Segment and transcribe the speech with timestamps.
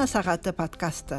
[0.00, 1.16] ана сағаты подкасты.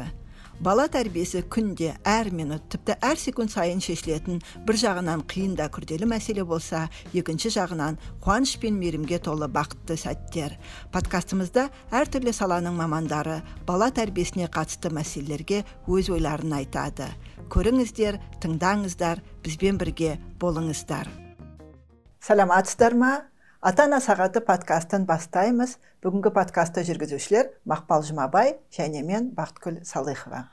[0.58, 6.08] Бала тәрбиесі күнде әр минут тіпті әр секунд сайын шешілетін бір жағынан қиын да күрделі
[6.10, 10.58] мәселе болса екінші жағынан қуаныш пен мейірімге толы бақытты сәттер.
[10.90, 13.38] Подкастымызда әртүрлі саланың мамандары
[13.70, 17.06] бала тәрбиесіне қатысты мәселелерге өз ойларын айтады.
[17.54, 21.06] Көріңіздер тыңдаңыздар бізбен бірге болыңыздар.
[22.18, 23.20] Саламатсыздар ма?
[23.62, 25.76] Ата ана сағаты подкастын бастаймыз.
[26.02, 30.48] Бүгінгі подкастты жүргізушілер мақпал жұмабай және мен бақытгүл салыхова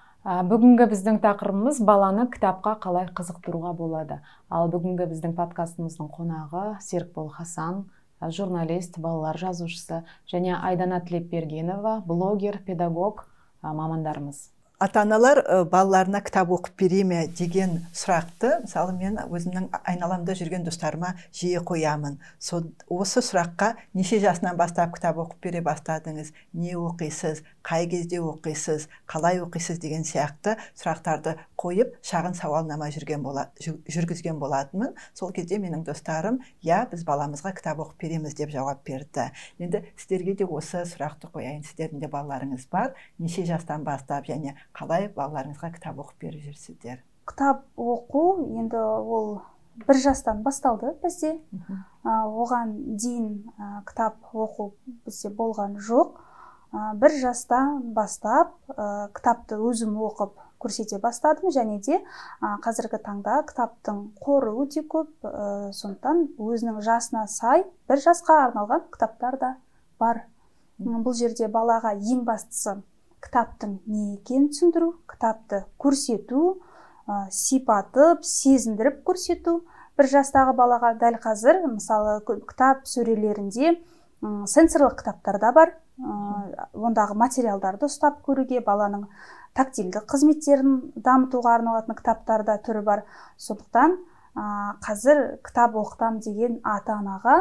[0.51, 4.19] бүгінгі біздің тақырыбымыз баланы кітапқа қалай қызықтыруға болады.
[4.51, 7.87] Ал бүгінгі біздің подкастымыздың қонағы серікбол хасан
[8.21, 13.25] журналист балалар жазушысы және айдана тілепбергенова блогер педагог
[13.63, 14.51] мамандарымыз.
[14.79, 21.15] Ата аналар балаларына кітап оқып бере ме деген сұрақты мысалы мен өзімнің айналамда жүрген достарыма
[21.35, 22.15] жиі қоямын.
[22.39, 28.87] Со, осы сұраққа неше жасынан бастап кітап оқып бере бастадыңыз не оқисыз қай кезде оқисыз
[29.09, 34.95] қалай оқисыз деген сияқты сұрақтарды қойып шағын сауалнама жүрген бола, жүргізген болатынмын.
[35.13, 39.29] Сол кезде менің достарым иә біз баламызға кітап оқып береміз деп жауап берді.
[39.59, 41.63] Енді сіздерге де осы сұрақты қояйын.
[41.67, 42.95] Сіздердің де балаларыңыз бар.
[43.19, 47.03] Неше жастан бастап және қалай балаларыңызға кітап оқып беріп жүрсіздер?
[47.29, 48.23] Кітап оқу
[48.57, 49.41] енді ол
[49.87, 51.35] бір жастан басталды бізде.
[52.03, 54.71] Ә, оған дейін ә, кітап оқу
[55.05, 56.17] бізде болған жоқ.
[56.71, 61.49] Бір жастан бастап ә, кітапты өзім оқып көрсете бастадым.
[61.53, 65.09] Және де ә, қазіргі таңда кітаптың қоры өте көп.
[65.25, 69.55] Ә, сондықтан өзінің жасына сай бір жасқа арналған кітаптар да
[69.99, 70.27] бар.
[70.79, 72.77] Бұл жерде балаға ең бастысы
[73.25, 76.59] кітаптың не екенін түсіндіру кітапты көрсету
[77.09, 79.63] ә, сипатып сезіндіріп көрсету.
[79.97, 83.79] Бір жастағы балаға дәл қазір мысалы кітап сөрелерінде
[84.21, 85.73] сенсорлық кітаптар да бар.
[85.99, 89.07] Ондағы материалдарды ұстап көруге баланың
[89.57, 93.03] тактильді қызметтерін дамытуға арналатын кітаптар да түрі бар.
[93.37, 93.97] Сондықтан
[94.35, 94.43] ә,
[94.85, 97.37] қазір кітап оқытам деген ата анаға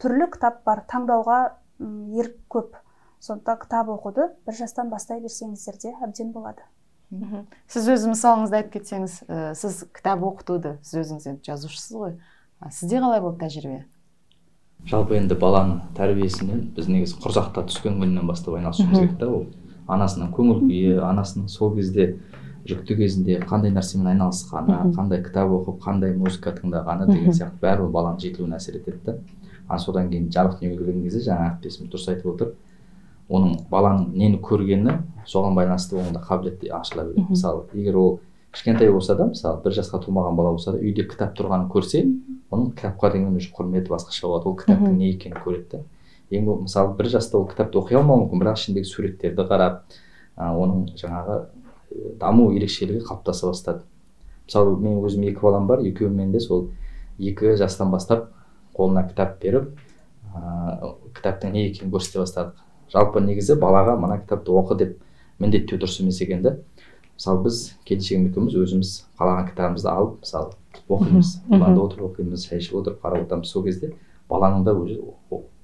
[0.00, 1.40] түрлі кітап бар таңдауға
[1.80, 2.78] ерік көп.
[3.20, 6.64] Сондықтан кітап оқуды бір жастан бастай берсеңіздер де әбден болады.
[7.68, 12.14] Сіз өз мысалыңызды айтып кетсеңіз ә, сіз кітап оқытуды сіз өзіңіз енді жазушысыз ғой.
[12.70, 13.82] Сізде қалай болды тәжірибе?
[14.90, 19.46] Жалпы енді баланың тәрбиесімен біз негізі құрсақта түскен күннен бастап айналысуымыз керек та ол.
[19.86, 22.16] Анасының көңіл күйі анасының сол кезде
[22.68, 28.20] жүкті кезінде қандай нәрсемен айналысқаны қандай кітап оқып қандай музыка тыңдағаны деген сияқты бәрі баланың
[28.22, 29.16] жетілуіне әсер етеді да.
[29.68, 32.52] А содан кейін жабық дүниеге келген кезде жаңа әріптесім дұрыс айтып отыр.
[33.32, 37.26] Оның баланың нені көргені соған байланысты оның да қабілеті ашыла береді.
[37.30, 38.20] Мысалы егер ол
[38.52, 42.04] кішкентай болса да мысалы бір жасқа толмаған бала болса да үйде кітап тұрғанын көрсе
[42.52, 44.48] оның кітапқа деген уже құрметі басқаша болады.
[44.50, 45.82] Ол кітаптың не екенін көреді да
[46.32, 49.82] ең мысалы бір жаста ол кітапты оқи алмауы мүмкін бірақ ішіндегі суреттерді қарап
[50.36, 51.38] ә, оның жаңағы
[52.20, 53.84] даму ерекшелігі қалыптаса бастады.
[54.46, 56.70] Мысалы мен өзім екі балам бар екеуімен де сол
[57.18, 58.30] екі жастан бастап
[58.76, 59.68] қолына кітап беріп
[60.32, 62.56] ыыы кітаптың не екенін көрсете бастадық.
[62.92, 64.96] Жалпы негізі балаға мына кітапты оқы деп
[65.38, 66.56] міндеттеу дұрыс емес екен да
[67.16, 70.52] мысалы біз келіншегім екеуміз өзіміз қалаған кітабымызды алып мысалы
[70.88, 73.92] оқимыз диванда отырып оқимыз шай ішіп отырып қарап отырамыз сол кезде
[74.30, 74.98] баланың да өзі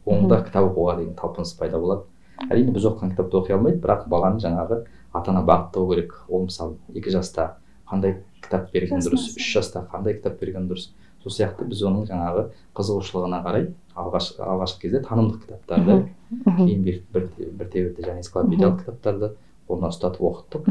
[0.08, 2.06] оңында кітап оқуға деген талпыныс пайда болады
[2.48, 4.82] әрине біз оқыған кітапты оқи алмайды бірақ баланы жаңағы
[5.12, 7.54] ата ана бағыттау керек ол мысалы екі жаста
[7.90, 10.90] қандай кітап берген дұрыс үш жаста қандай кітап берген дұрыс
[11.22, 12.44] сол сияқты біз оның жаңағы
[12.78, 15.98] қызығушылығына қарай алғаш алғашқы кезде танымдық кітаптарды
[16.44, 19.32] кейін бір, бір, бірте жаңа энциклопедиялық кітаптарды
[19.68, 20.68] қолына ұстатып оқыттық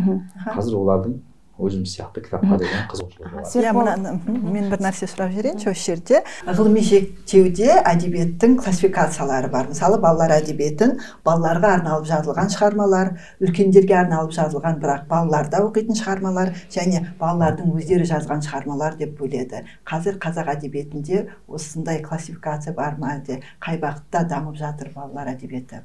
[0.57, 1.19] қазір олардың
[1.57, 4.11] өзіміз сияқты кітапқа деген қызығушылық иә мынаны
[4.53, 9.69] мен бір нәрсе сұрап жіберейінші осы жерде ғылыми зерттеуде әдебиеттің классификациялары бар.
[9.71, 16.53] Мысалы балалар әдебиетін балаларға арналып жазылған шығармалар үлкендерге арналып жазылған бірақ балалар да оқитын шығармалар
[16.73, 19.63] және балалардың өздері жазған шығармалар деп бөледі.
[19.89, 23.41] Қазір қазақ әдебиетінде осындай классификация бар ма әлде?
[23.57, 25.81] Қай бағытта дамып жатыр балалар әдебиеті?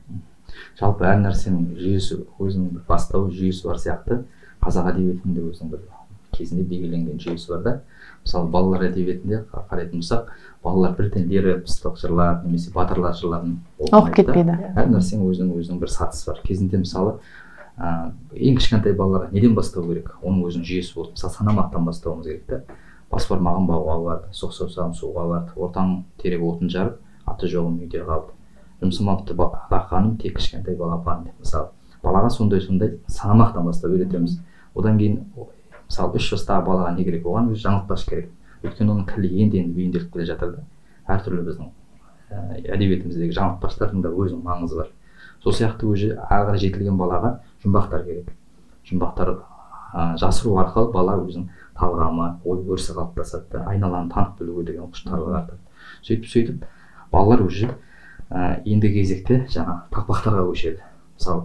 [0.78, 4.22] Жалпы әр нәрсенің жүйесі өзінің бір бастау жүйесі бар сияқты.
[4.62, 5.84] Қазақ әдебиетінде өзінің бір
[6.32, 7.74] кезінде белгіленген жүйесі бар да.
[8.22, 10.28] Мысалы балалар әдебиетінде қарайтын болсақ
[10.62, 13.56] балалар бірден лиропостық жырлар немесе батырлар жырларын
[13.90, 14.54] оқып кетпейді.
[14.76, 16.38] Әр нәрсенің өзінің өзінің бір сатысы бар.
[16.46, 17.16] Кезінде мысалы
[17.76, 20.12] ә, ең кішкентай балаларға неден бастау керек?
[20.22, 22.78] Оның өзінің жүйесі болды мысалы санамақтан бастауымыз керек та.
[23.10, 28.06] Бас бармағын бауға барды соқ саусағын суға барды ортаң терек отын жарып аты жоғым үйде
[28.06, 28.32] қалды.
[28.82, 31.70] Жұмсамапты алақаным тек кішкентай балапан деп мысалы
[32.02, 34.40] балаға сондай сондай санамақтан бастап үйретеміз.
[34.74, 35.20] Одан кейін
[35.86, 37.52] мысалы үш жастағы балаға не керек оған?
[37.52, 38.30] Өзі жаңылтпаш керек.
[38.62, 40.64] Өйткені оның тілі енді енді бейімделіп келе жатыр да.
[41.12, 41.70] Әртүрлі біздің
[42.30, 42.42] ә,
[42.74, 44.90] әдебиетіміздегі жаңылтпаштардың да өзінің маңызы бар.
[45.42, 48.30] Сол сияқты уже ары қарай жетілген балаға жұмбақтар керек.
[48.88, 51.48] Жұмбақтар ә, жасыру арқылы бала өзінің
[51.78, 55.58] талғамы ой өрісі қалыптасады да айналаны танып білуге деген құштарлығы артады.
[56.06, 56.64] Сөйтіп сөйтіп
[57.12, 57.68] балалар уже
[58.32, 60.80] ә, ендігі кезекте жаңа тақпақтарға көшеді.
[61.18, 61.44] Мысалы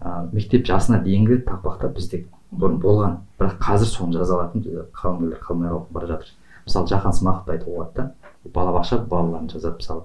[0.00, 5.70] ә, мектеп жасына дейінгі тақпақтар бізде бұрын болған бірақ қазір соны жаза алатын қаламгерлер қалмай
[5.70, 6.34] қалып бара жатыр.
[6.66, 9.80] Мысалы жақан смақовты айтуға болады да балабақша балаларын жазады.
[9.80, 10.04] Мысалы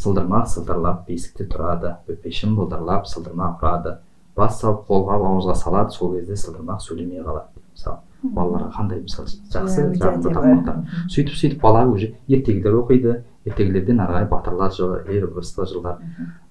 [0.00, 3.96] сылдырмақ сылдырлап бесікте тұрады өпешім бұлдырлап сылдырмақ ұрады.
[4.36, 7.60] Бас салып қолғап ауызға салады сол кезде сылдырмақ сөйлемей қалады.
[7.74, 13.14] Мысалы балаларға қандай мысалы жақсы Иә, жағымды тақпақтар сөйтіп сөйтіп бала уже ертегілер оқиды
[13.46, 16.00] ертегілерден ары қарай батырлар жыры ер ырысты жырлар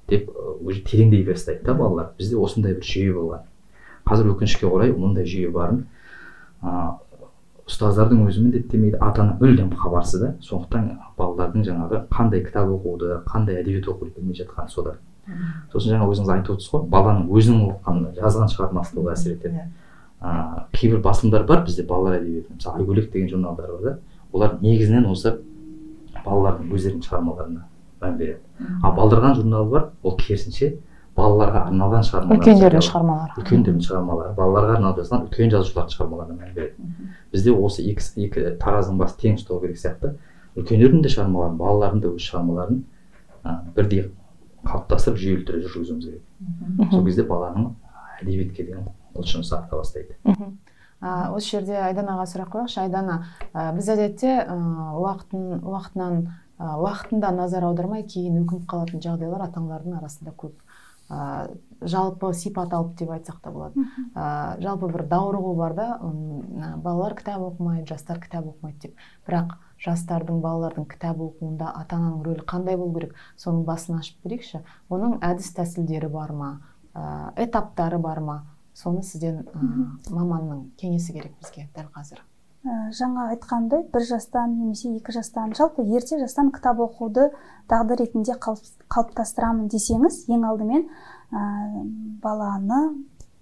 [0.10, 0.30] деп
[0.62, 2.14] уже тереңдей бастайды да балалар.
[2.18, 3.46] Бізде осындай бір жүйе болған.
[4.10, 5.86] Қазір өкінішке орай мұндай жүйе барын
[6.64, 6.98] ыыы
[7.70, 8.98] ұстаздардың өзі міндеттемейді.
[8.98, 10.32] Ата ана мүлдем хабарсыз да.
[10.42, 10.88] Сондықтан
[11.20, 14.98] балалардың жаңағы қандай кітап оқуды қандай әдебиет оқуды білмей жатқаны содан
[15.70, 19.68] сосын жаңа өзіңіз айтып отырсыз ғой баланың өзінің оқыған жазған шығармасы да әсер етеді Иә.
[20.22, 22.56] ыыы кейбір басылымдар бар бізде балалар әдебиеті.
[22.56, 24.00] Мысалы айгөлек деген журналдар бар да.
[24.34, 25.36] Олар негізінен осы
[26.26, 27.66] балалардың өздерінің шығармаларына
[28.04, 28.40] мән береді.
[28.84, 30.72] Ал балдырған журналы бар ол керісінше
[31.18, 32.40] балаларға арналған шығармалар.
[32.40, 33.34] Үлкендердің шығармалары.
[33.42, 34.36] Үлкендердің шығармалары.
[34.38, 36.88] Балаларға арналып жазылған үлкен жазушылардың шығармаларына мән береді.
[37.34, 40.14] Бізде осы екі, екі таразының басы тең ұстау керек сияқты.
[40.56, 42.80] Үлкендердің де шығармаларын балалардың да өз шығармаларын
[43.44, 44.06] ә, бірдей
[44.64, 46.90] қалыптастырып жүйелі түрде жүргізуіміз керек.
[46.92, 47.74] Сол кезде баланың
[48.22, 50.18] әдебиетке деген құлшынысы арта бастайды.
[51.02, 52.82] Осы жерде айданаға сұрақ қояйықшы.
[52.84, 53.22] Айдана
[53.54, 54.56] ә, біз әдетте ә,
[55.00, 56.18] уақытын уақытынан
[56.60, 60.58] ә, уақытында назар аудармай кейін өкініп қалатын жағдайлар ата аналардың арасында көп.
[61.10, 61.48] Ә,
[61.82, 63.86] жалпы сипат алып деп айтсақ та болады.
[64.12, 69.08] Ә, жалпы бір даурығу бар да ә, балалар кітап оқымайды жастар кітап оқымайды деп.
[69.26, 73.16] Бірақ жастардың балалардың кітап оқуында ата ананың рөлі қандай болу керек?
[73.40, 74.66] Соның басын ашып берейікші.
[74.92, 76.54] Оның әдіс тәсілдері бар ма?
[76.94, 78.42] Ә, этаптары бар ма?
[78.80, 79.62] Соны сізден ә,
[80.10, 82.22] маманның кеңесі керек бізге дәл қазір.
[82.64, 87.30] Ә, жаңа айтқандай бір жастан немесе екі жастан жалпы ерте жастан кітап оқуды
[87.72, 90.86] дағды ретінде қалып- қалыптастырамын десеңіз ең алдымен
[91.32, 91.44] ә,
[92.24, 92.82] баланы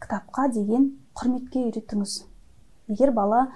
[0.02, 2.24] кітапқа деген құрметке үйретіңіз.
[2.94, 3.48] Егер бала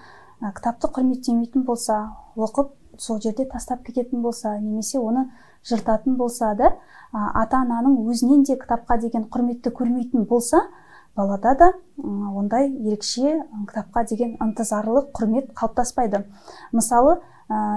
[0.42, 5.28] ә, кітапты құрметтемейтін болса оқып сол жерде тастап кететін болса немесе оны
[5.66, 6.74] жыртатын болса да
[7.14, 10.66] ә, ата ананың өзінен де кітапқа деген құрметті көрмейтін болса
[11.16, 11.72] балада да
[12.02, 16.26] ондай ерекше кітапқа деген ынтызарлық құрмет қалыптаспайды.
[16.72, 17.20] Мысалы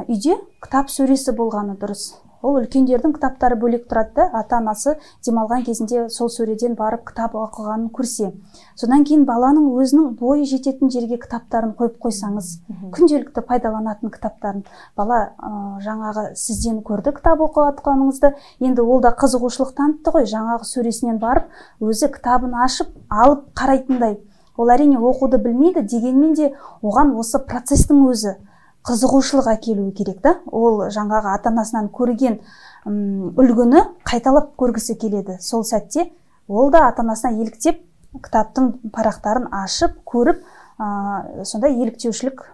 [0.08, 2.14] үйде кітап сөресі болғаны дұрыс.
[2.44, 4.94] Ол үлкендердің кітаптары бөлек тұрады да ата анасы
[5.25, 8.32] демалған кезінде сол сөреден барып кітап оқығанын көрсе.
[8.76, 12.50] Содан кейін баланың өзінің бойы жететін жерге кітаптарын қойып қойсаңыз
[12.93, 14.64] күнделікті пайдаланатын кітаптарын.
[14.96, 20.29] Бала ә, жаңағы сізден көрді кітап оқығаныңызды енді ол да қызығушылық танытты ғой.
[20.29, 21.49] Жаңағы сөресінен барып
[21.81, 24.19] өзі кітабын ашып алып қарайтындай.
[24.56, 26.52] Ол әрине оқуды білмейді дегенмен де
[26.82, 28.37] оған осы процестің өзі.
[28.84, 30.36] Қызығушылық әкелуі керек та.
[30.52, 32.40] Ол жаңағы ата анасынан көрген
[32.84, 35.38] үлгіні қайталап көргісі келеді.
[35.40, 36.10] Сол сәтте
[36.48, 37.82] ол да ата анасына еліктеп
[38.14, 40.44] кітаптың парақтарын ашып көріп
[40.78, 42.44] ә, сондай еліктеушілік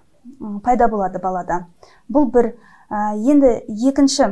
[0.65, 1.65] пайда болады балада.
[2.09, 2.55] Бұл бір
[2.91, 3.51] Ә, енді
[3.87, 4.31] екінші ә,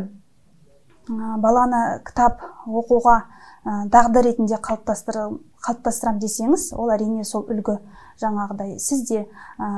[1.39, 3.21] баланы кітап оқуға
[3.63, 7.77] ә, дағды ретінде қалыптастырам десеңіз ол әрине сол үлгі
[8.21, 9.69] жаңағыдай сізде ә,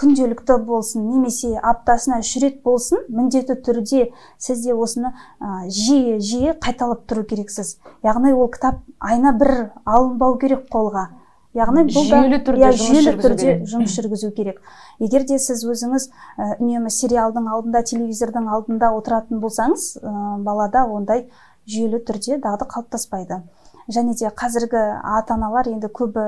[0.00, 7.06] күнделікті болсын немесе аптасына үш рет болсын міндетті түрде сізде осыны ә, жиі жиі қайталап
[7.10, 7.78] тұру керексіз.
[8.06, 11.10] Яғни ол кітап айына бір алынбау керек қолға.
[11.56, 13.62] Яғни бұл да Жүйелі түрде иә, жұмыс жүйелі жүргізу түрде керек.
[13.72, 14.58] жұмыс жүргізу керек.
[15.02, 16.04] Егер де сіз өзіңіз
[16.38, 20.12] ә, үнемі сериалдың алдында телевизордың алдында отыратын болсаңыз ә,
[20.46, 21.26] балада ондай
[21.66, 23.42] жүйелі түрде дағды қалыптаспайды.
[23.90, 26.24] Және де қазіргі ата аналар енді көбі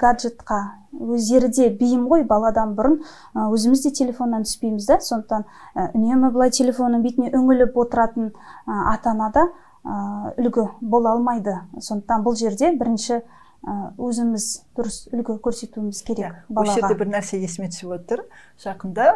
[0.00, 0.60] гаджетқа
[1.00, 3.00] өздері де бейім ғой баладан бұрын
[3.34, 4.98] өзіміз де телефоннан түспейміз да.
[5.00, 5.44] Сондықтан
[5.94, 8.32] үнемі былай телефонның бетіне үңіліп отыратын
[8.66, 9.46] ата анада
[9.84, 11.56] ә, үлгі бола алмайды.
[11.78, 13.22] Сондықтан бұл жерде бірінші
[13.60, 16.74] өзіміз дұрыс үлгі көрсетуіміз керек осы балаға.
[16.78, 18.22] жерде бір нәрсе есіме түсіп отыр.
[18.62, 19.06] Жақында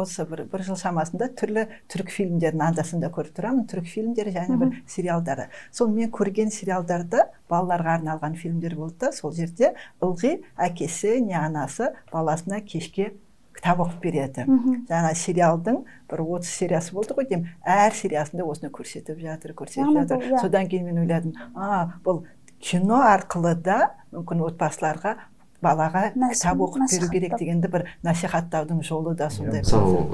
[0.00, 3.68] осы бір бір жыл шамасында түрлі түрік фильмдерін анда санда көріп тұрамын.
[3.68, 5.50] Түрік фильмдері және бір сериалдары.
[5.70, 11.92] Сол мен көрген сериалдарда балаларға арналған фильмдер болды да сол жерде ылғи әкесі не анасы
[12.12, 13.12] баласына кешке
[13.60, 14.44] кітап оқып береді.
[14.88, 17.48] Жаңа сериалдың бір отыз сериясы болды ғой деймін.
[17.60, 20.24] Әр сериясында осыны көрсетіп жатыр көрсетіп жатыр.
[20.24, 20.40] иә.
[20.40, 22.24] содан кейін мен ойладым а бұл
[22.60, 23.78] кино арқылы да
[24.12, 25.16] мүмкін отбасыларға
[25.60, 30.06] балаға кітап оқып беру керек дегенді бір насихаттаудың жолы да сондай мысалы ол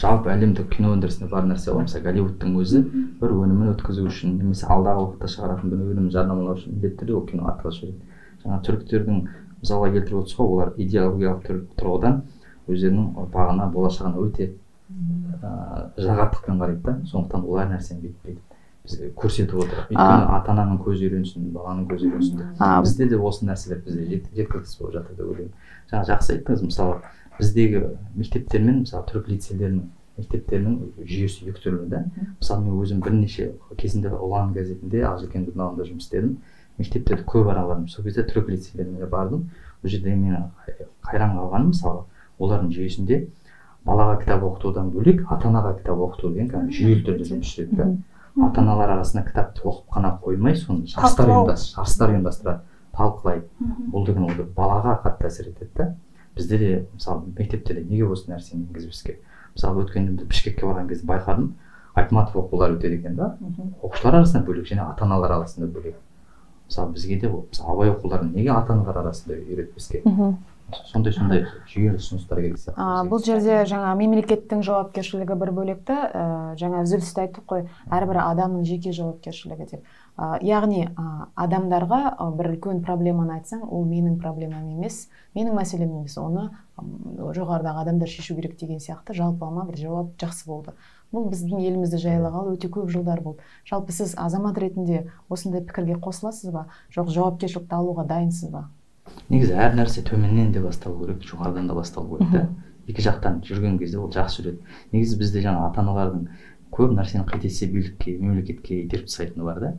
[0.00, 2.82] жалпы әлемдік кино өндірісінде бар нәрсе ғой мысалы голливудтың өзі
[3.20, 7.26] бір өнімін өткізу үшін немесе алдағы уақытта шығаратын бір өнімін жарнамалау үшін міндетті түрде ол
[7.28, 9.20] кино арқылы жүреді жаңа түріктердің
[9.60, 12.22] мысалға келтіріп отырсыз ғой олар идеологиялық тұрғыдан
[12.72, 14.52] өздерінің ұрпағына болашағына өте
[14.86, 16.96] ыыы жағаттықпен қарайды да.
[17.10, 18.36] Сондықтан ол әр нәрсені бізге
[19.18, 22.42] көрсетіп отыр өйткені ата ананың көзі үйренсін баланың көзі үйренсін.
[22.58, 25.52] Деп бізде де осы нәрселер бізде жеткіліксіз болып жатыр деп ойлаймын.
[25.90, 26.98] Жаңа жақсы айттыңыз мысалы
[27.38, 27.82] біздегі
[28.16, 32.04] мектептер мен мысалы түрік лицейлерінің мектептерінің жүйесі екі түрлі да
[32.40, 36.38] мысалы мен өзім бірнеше кезінде ұлан газетінде ақжелкен журналында жұмыс істедім.
[36.80, 37.88] Мектептерді көп араладым.
[37.88, 39.50] Сол кезде түрік лицейлеріне бардым.
[39.84, 40.48] Ол жерде мен
[41.04, 42.06] қайран қалғаным мысалы
[42.40, 43.26] олардың жүйесінде
[43.86, 47.86] балаға кітап оқытудан бөлек ата анаға кітап оқыту деген кәдімгі жүйелі түрде жұмыс істейді да
[48.36, 52.60] ата аналар арасында кітапты оқып қана қоймай соны жарыстар жарыстар ұйымдастырады
[52.96, 53.46] талқылайды.
[53.92, 55.86] Бұл деген ол балаға қатты әсер етеді да.
[56.36, 59.18] Бізде де мысалы мектептерде неге осы нәрсені енгізбеске?
[59.54, 61.54] Мысалы өткенде бішкекке барған кезде байқадым.
[61.96, 63.36] Айтматов оқулар өтеді екен да.
[63.82, 65.96] Оқушылар арасында бөлек және ата аналар арасында бөлек.
[66.68, 70.02] Мысалы бізге де мысалы абай оқуларын неге ата аналар арасында үйретпеске?
[70.90, 76.24] Сондай сондай жүйелі ұсыныстар керек сияқты бұл жерде жаңа мемлекеттің жауапкершілігі бір бөлек та ә,
[76.58, 79.84] жаңа үзілісте айттық қой әрбір адамның жеке жауапкершілігі деп.
[80.18, 81.06] Ә, яғни ә,
[81.38, 82.00] адамдарға
[82.34, 85.06] бір үлкен проблеманы айтсаң ол менің проблемам емес
[85.38, 90.74] менің мәселем емес оны жоғарыдағы адамдар шешу керек деген сияқты жалпылама бір жауап жақсы болды.
[91.14, 93.44] Бұл біздің елімізді жайлағалы өте көп жылдар болды.
[93.68, 96.66] Жалпы сіз азамат ретінде осындай пікірге қосыласыз ба?
[96.90, 98.66] Жоқ жауапкершілікті алуға дайынсыз ба?
[99.28, 102.48] Негізі әр нәрсе төменнен де басталу керек жоғарыдан да басталу керек та
[102.86, 104.60] екі жақтан жүрген кезде ол жақсы жүреді.
[104.92, 106.26] Негізі бізде жаңа ата аналардың
[106.74, 109.72] көп нәрсені қайтесе билікке мемлекетке итеріп тастайтыны бар да.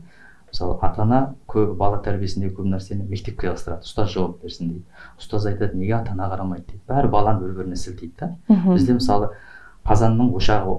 [0.47, 4.83] Мысалы ата ана көп бала тәрбиесіндегі көп нәрсені мектепке ығыстырады ұстаз жауап берсін дейді.
[5.19, 6.83] Ұстаз айтады неге ата ана қарамайды дейді.
[6.87, 8.31] Бәрі баланы бір біріне сілтейді да.
[8.67, 9.31] Бізде мысалы
[9.87, 10.75] қазанның ошағы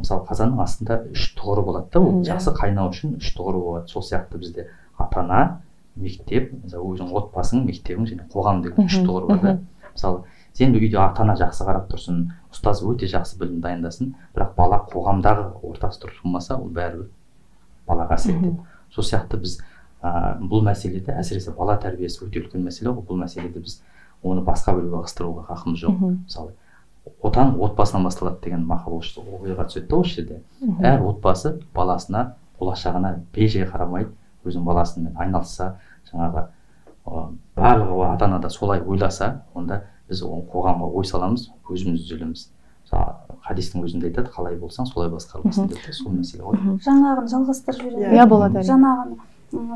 [0.00, 2.20] мысалы қазанның астында үш тұғыры болады да ол.
[2.24, 3.88] Жақсы қайнау үшін үш тұғыры болады.
[3.92, 5.40] Сол сияқты бізде ата ана
[5.96, 9.54] мектеп мысалы өзің отбасың мектебің және қоғам деген үш тұғыр бар да
[9.92, 10.24] мысалы
[10.56, 15.48] сен үйде ата ана жақсы қарап тұрсын ұстаз өте жақсы білім дайындасын бірақ бала қоғамдағы
[15.62, 17.08] ортасы дұрыс болмаса ол бәрібір
[17.88, 18.56] балаға әсер етеді
[18.92, 19.58] сол сияқты біз
[20.02, 23.04] ә, бұл мәселеде әсіресе бала тәрбиесі өте үлкен мәселе ғой.
[23.06, 23.80] Бұл мәселеде біз
[24.22, 25.98] оны басқа біреуге ығыстыруға хақымыз жоқ.
[26.12, 26.54] Мысалы
[27.22, 30.40] отан отбасынан басталады деген мақал ойға түседі да осы жерде.
[30.82, 34.12] Әр отбасы баласына болашағына бей жай қарамайды.
[34.46, 35.76] Өзінің баласымен айналысса
[36.12, 36.46] жаңағы
[37.56, 42.48] барлығы ата ана да солай ойласа онда біз қоғамға ой саламыз өзіміз түзелеміз
[42.86, 46.58] мысалы хадистің өзінде айтады қалай болсаң солай басқарыласың деп сол мәселе ғой.
[46.82, 48.14] Жаңағын жалғастырып жіберейін.
[48.14, 49.16] Иә болады жаңағын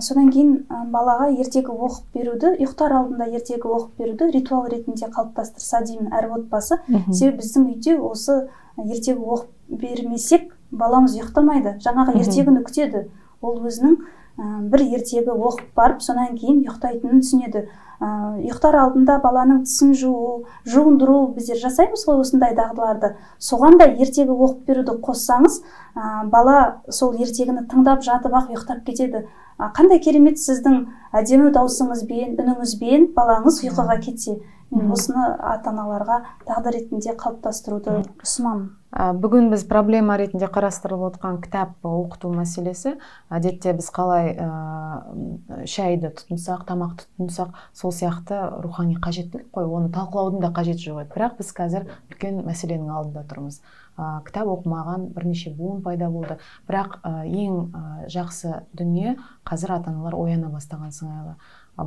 [0.03, 6.11] содан кейін балаға ертегі оқып беруді ұйықтар алдында ертегі оқып беруді ритуал ретінде қалыптастырса деймін
[6.15, 6.81] әр отбасы.
[7.13, 11.77] Себебі біздің үйде осы ертегі оқып бермесек баламыз ұйықтамайды.
[11.83, 13.07] Жаңағы ертегіні күтеді.
[13.41, 14.01] Ол өзінің
[14.41, 17.65] бір ертегі оқып барып сонан кейін ұйықтайтынын түсінеді.
[18.01, 23.13] Ұйықтар алдында баланың тісін жуу жуындыру біздер жасаймыз ғой осындай дағдыларды.
[23.37, 25.61] Соған да ертегі оқып беруді қоссаңыз
[26.33, 29.27] бала сол ертегіні тыңдап жатып ақ ұйықтап кетеді.
[29.77, 34.41] Қандай керемет сіздің әдемі даусыңызбен үніңізбен балаңыз ұйқыға кетсе.
[34.71, 38.71] Мен осыны ата аналарға дағды ретінде қалыптастыруды ұсынамын.
[38.91, 42.97] Бүгін біз проблема ретінде қарастырылып отқан кітап оқыту мәселесі
[43.31, 44.49] әдетте біз қалай ә,
[45.71, 51.15] шайды тұтынсақ тамақты тұтынсақ сол сияқты рухани қажеттілік қой оны талқылаудың да қажеті жоқ еді.
[51.15, 53.61] Бірақ біз қазір үлкен мәселенің алдында тұрмыз.
[53.95, 56.41] Ә, кітап оқымаған бірнеше буын пайда болды.
[56.67, 57.71] Бірақ ә, ең
[58.11, 59.17] жақсы дүние
[59.47, 61.39] қазір ата аналар ояна бастаған сыңайлы.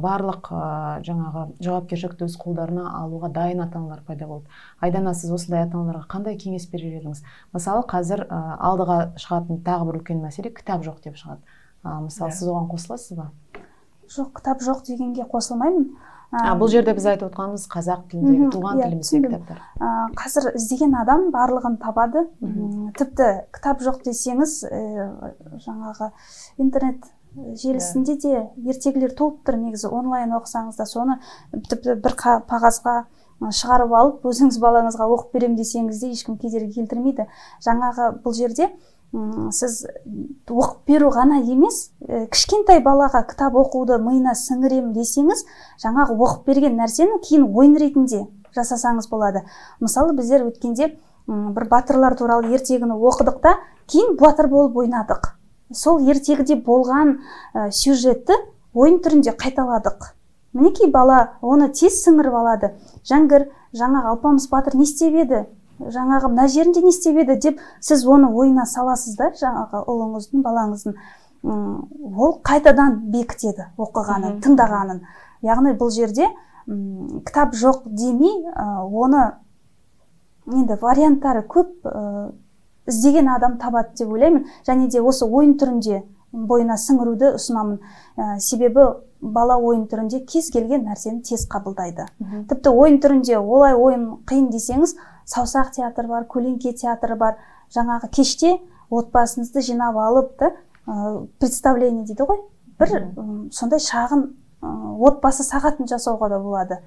[0.01, 0.61] Барлық ә,
[1.05, 4.47] жаңағы жауапкершілікті өз қолдарына алуға дайын ата аналар пайда болды.
[4.79, 7.23] Айдана сіз осындай ата аналарға қандай кеңес берер едіңіз?
[7.53, 11.41] Мысалы қазір ә, алдыға шығатын тағы бір үлкен мәселе кітап жоқ деп шығады.
[11.83, 12.33] Ә, мысалы yeah.
[12.33, 12.39] Иә.
[12.39, 13.29] сіз оған қосыласыз ба?
[14.09, 15.87] Жоқ кітап жоқ дегенге қосылмаймын.
[16.33, 19.59] А бұл жерде біз айтып отқанымыз қазақ тіліндегі туған yeah, иә, тіліміздегі кітаптар.
[19.77, 22.23] Ә, қазір іздеген адам барлығын табады.
[22.97, 26.09] Тіпті кітап жоқ десеңіз ә, жаңағы
[26.57, 28.33] интернет желісінде де
[28.69, 31.19] ертегілер толып тұр негізі онлайн оқысаңыз да соны
[31.53, 32.95] тіпті бір қағазға
[33.43, 37.25] шығарып алып өзіңіз балаңызға оқып беремін десеңіз де ешкім кедергі келтірмейді.
[37.65, 38.69] Жаңағы бұл жерде
[39.53, 39.83] сіз
[40.47, 41.91] оқып беру ғана емес
[42.33, 45.43] кішкентай балаға кітап оқуды миына сіңірем десеңіз
[45.83, 48.23] жаңағы оқып берген нәрсені кейін ойын ретінде
[48.55, 49.43] жасасаңыз болады.
[49.81, 50.95] Мысалы біздер өткенде
[51.27, 55.33] бір батырлар туралы ертегіні оқыдық та кейін батыр болып ойнадық.
[55.73, 57.17] Сол ертегіде болған
[57.53, 58.37] ә, сюжетті
[58.73, 60.13] ойын түрінде қайталадық.
[60.53, 62.73] Мінекей бала оны тез сіңіріп алады.
[63.09, 65.43] Жәңгір жаңағы алпамыс батыр не істеп еді?
[65.81, 67.35] Жаңағы мына жерінде не істеп еді?
[67.41, 70.97] деп сіз оны ойына саласыз да жаңағы ұлыңыздың балаңыздың
[71.43, 75.01] ол қайтадан бекітеді оқығанын тыңдағанын.
[75.43, 76.29] Яғни бұл жерде
[76.67, 79.33] м кітап жоқ демей оны
[80.47, 82.31] енді варианттары көп ә,
[82.87, 84.45] іздеген адам табады деп ойлаймын.
[84.67, 87.79] Және де осы ойын түрінде бойына сіңіруді ұсынамын.
[88.17, 88.85] Ә, себебі
[89.21, 92.07] бала ойын түрінде кез келген нәрсені тез қабылдайды.
[92.49, 94.95] Тіпті ойын түрінде олай ойын қиын десеңіз
[95.29, 97.37] саусақ театры бар көлеңке театры бар.
[97.73, 98.57] Жаңағы кеште
[98.91, 100.51] отбасыңызды жинап алып та
[100.87, 102.41] ә, представление дейді ғой.
[102.79, 102.97] Бір
[103.53, 104.27] сондай шағын
[104.63, 106.79] отбасы сағатын жасауға да болады.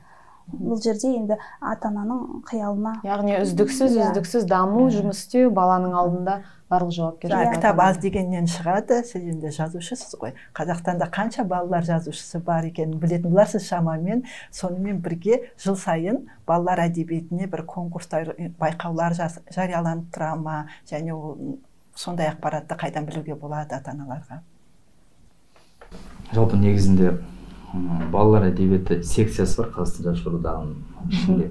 [0.52, 4.10] Бұл жерде енді ата ананың қиялына яғни үздіксіз иә.
[4.10, 6.36] үздіксіз даму жұмыс істеу баланың алдында
[6.70, 9.02] барлық жауапкершілік кітап аз дегеннен шығады.
[9.06, 10.34] Сіз енді жазушысыз ғой.
[10.54, 14.24] Қазақстанда қанша балалар жазушысы бар екенін білетін боларсыз шамамен.
[14.50, 20.66] Сонымен бірге жыл сайын балалар әдебиетіне бір конкурстар байқаулар жарияланып тұра ма?
[20.90, 21.58] Және ол
[21.94, 24.42] сондай ақпаратты қайдан білуге болады ата аналарға
[26.34, 27.14] жалпы негізінде
[28.12, 30.76] балалар әдебиеті секциясы бар қазақстан жазушылар одағының
[31.10, 31.50] ішінде.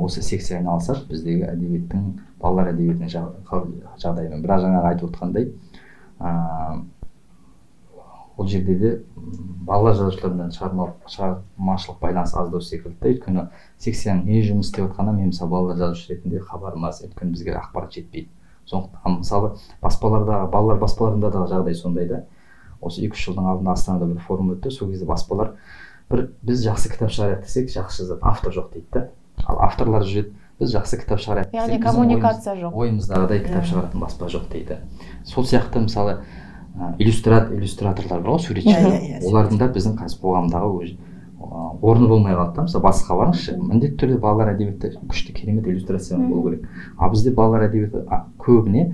[0.00, 2.04] Осы секция айналысады біздегі әдебиеттің
[2.40, 3.10] балалар әдебиетінің
[4.00, 4.44] жағдайымен.
[4.44, 5.44] Бірақ жаңағы айтып отқандай
[8.38, 8.90] ол жерде де
[9.66, 12.96] балалар жазушылармен шығармашылық байланыс аздау секілді.
[13.00, 13.48] Да өйткені
[13.82, 17.98] секцияның не жұмыс істеп жатқанына мен мысалы балалар жазушы ретінде хабарым аз өйткені бізге ақпарат
[17.98, 18.30] жетпейді.
[18.68, 22.22] Сондықтан мысалы баспаларда балалар баспаларында да жағдай сондай да
[22.80, 24.70] осы екі үш жылдың алдында астанада бір форум өтті.
[24.70, 25.54] Сол кезде баспалар
[26.10, 29.08] бір біз жақсы кітап шығарайық десек жақсы жазады автор жоқ дейді да
[29.44, 34.48] ал авторлар жүреді біз жақсы кітап шығарайық яғни коммуникация жоқ ойымыздағыдай кітап шығаратын баспа жоқ
[34.52, 34.80] дейді.
[35.24, 36.22] Сол сияқты мысалы
[36.98, 40.96] иллюстрат иллюстраторлар бар ғой суретші иә, иә, иә, олардың да біздің қазір қоғамдағы
[41.82, 42.66] орны болмай қалды да.
[42.68, 46.68] Мысалы басқа барыңызшы міндетті түрде балалар әдебиеті күшті керемет иллюстрациямен болу керек.
[46.98, 48.04] Ал бізде балалар әдебиеті
[48.38, 48.84] көбіне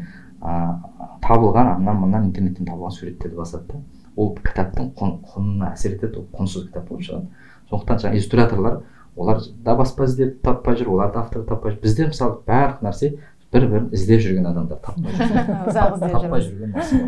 [1.25, 3.83] табылған анан мындан интернеттен табылған суреттерді басады да
[4.16, 7.47] ол кітаптың құнына әсер етеді ол құнсыз кітап болып шығады.
[7.70, 8.77] Сондықтан жаңағы иллюстраторлар
[9.16, 11.81] олар да баспа іздеп таппай жүр олар да автор таппай жүр.
[11.83, 13.11] Бізде мысалы барлық нәрсе
[13.55, 15.35] бір бірін іздеп жүрген адамдар таппай жүр.
[16.14, 17.01] Таппай жүрген нәрсе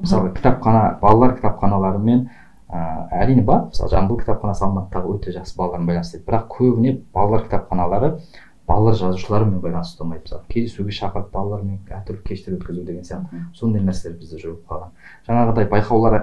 [0.00, 2.26] мысалы кітапхана балалар кітапханалары мен
[2.68, 3.68] ә, әрине бар.
[3.72, 8.14] Мысалы жамбыл кітапханасы алматыдағы өте жақсы балалармен байланыс істейді бірақ көбіне балалар кітапханалары
[8.68, 10.44] балалар жазушылармен байланыс ұстамайды мысалы.
[10.48, 13.42] Кездесуге шақырып балалармен әртүрлі кештер өткізу деген сияқты.
[13.54, 14.94] Сондай нәрселер бізде жүріп қалған.
[15.28, 16.16] Жаңағыдай байқаулар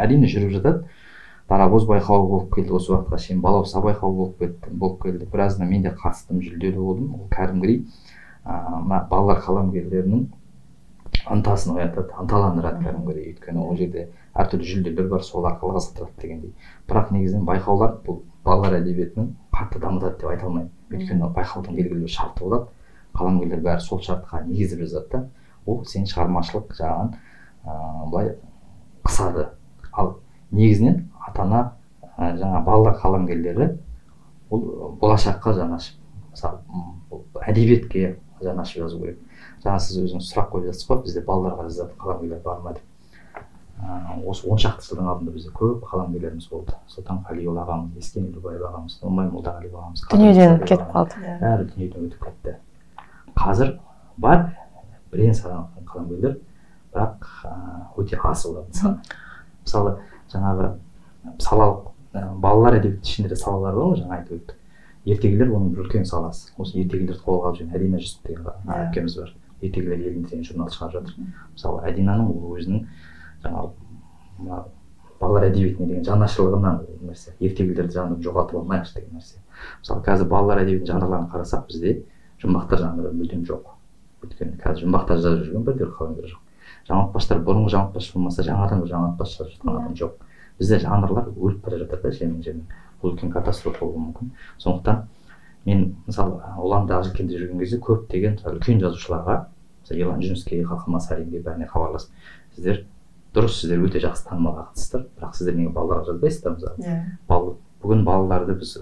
[0.00, 0.88] әрине жүріп жатады.
[1.48, 3.40] Дарабоз байқауы болып келді осы уақытқа шейін.
[3.44, 5.28] Балауса байқауы болып кетті болып келді.
[5.32, 7.14] Біразына мен де қатыстым жүлделі болдым.
[7.14, 7.84] Ол кәдімгідей
[8.44, 10.26] мына балалар қаламгерлерінің
[11.32, 16.52] ынтасын оятады ынталандырады кәдімгідей өйткені ол жерде әртүрлі жүлделер бар сол арқылы қызықтырады дегендей.
[16.88, 20.70] Бірақ негізінен байқаулар бұл балалар әдебиетінің қатты дамытады деп айта алмаймын.
[20.90, 22.68] Өйткені байқаудың белгілі бір шарты болады.
[23.16, 25.22] Қаламгерлер бәрі сол шартқа негізіп жазады да
[25.66, 27.14] ол сенің шығармашылық жағын
[27.64, 28.34] ыыы былай
[29.04, 29.48] қысады.
[29.92, 30.18] Ал
[30.50, 31.62] негізінен ата ана
[32.16, 33.70] ә, жаңа балалар қаламгерлері
[34.50, 35.98] ол болашаққа жанашып
[36.30, 36.58] мысалы
[37.46, 39.18] әдебиетке жанашып жазу керек.
[39.64, 42.84] Жаңа сіз өзіңіз сұрақ қойып жатсыз ғой бізде балаларға жазатын қаламгерлер бар ма деп.
[43.78, 46.74] Ә, осы он шақты жылдың алдында бізде көп қаламгерлеріміз болды.
[46.90, 51.22] Сұлтан қалиұлы ағамыз ескен елубаев ағамыз омай молдағалиев ағамыз дүниеден кетіп қалды.
[51.22, 51.38] Иә.
[51.42, 52.56] бәрі дүниеден өтіп кетті.
[53.38, 53.78] Қазір
[54.16, 54.44] бар
[55.12, 56.38] бірен саран қаламгерлер
[56.94, 57.28] бірақ
[57.96, 59.00] өте аз олардың саны
[59.64, 59.96] мысалы
[60.32, 60.72] жаңағы
[61.42, 61.88] салалық
[62.42, 64.54] балалар әдебиеті ішінде де салалар бар ғой жаңа айтып өттік.
[65.08, 66.50] Ертегілер оның бір үлкен саласы.
[66.58, 68.78] Осы ертегілерді қолға алып жүрген әдина жүсіп деген иә.
[68.88, 69.34] әпкеміз бар.
[69.62, 71.14] Ертегілер елінде деген журнал шығарып жатыр.
[71.54, 72.82] Мысалы әдинаның өзінің
[73.44, 73.70] жаңағы
[74.38, 74.64] мына
[75.20, 77.34] балалар әдебиетіне деген жанашырлығынан нәрсе.
[77.40, 79.40] Ертегілерді жанрын жоғалтып алмайықшы деген нәрсе.
[79.82, 81.96] Мысалы қазір балалар әдебиетінің жанрларын қарасақ бізде
[82.42, 83.72] жұмбақтар жанры мүлдем жоқ.
[84.22, 86.44] Өйткені қазір жұмбақтар жазып жүрген бірде қаламгер жоқ
[86.88, 90.14] жаңылтпаштар бұрынғы жаңылтпаш болмаса жаңадан бір жаңылтпаш жазып жатқан адам жоқ.
[90.58, 92.64] Бізде жанрлар өліп бара жатыр да жемен жемен
[93.02, 94.30] бұл үлкен катастрофа болуы мүмкін.
[94.58, 95.04] Сондықтан
[95.66, 99.36] мен мысалы ұландағы желкенде жүрген кезде көптеген үлкен жазушыларға
[99.82, 102.10] мысалы ерлан жүніске қалқам саринге бәріне хабарласып
[102.56, 102.84] сіздер
[103.34, 106.84] дұрыс сіздер өте жақсы танымал ақынсыздар бірақ сіздер неге балаларға жазбайсыздар мысалы.
[106.84, 106.98] Иә.
[107.28, 108.76] Бал бүгін балаларды біз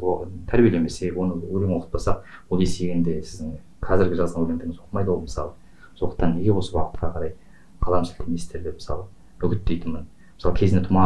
[0.50, 5.52] тәрбиелемесек оны өлең оқытпасақ ол есейгенде сіздің қазіргі жазған өлеңдеріңіз оқымайды ол мысалы.
[5.98, 7.34] Сондықтан неге осы бағытқа қарай
[7.82, 9.08] қалам сілтемейсіздер деп мысалы
[9.42, 10.06] үгіттейтінмін.
[10.36, 11.04] Мысалы кезінде тұма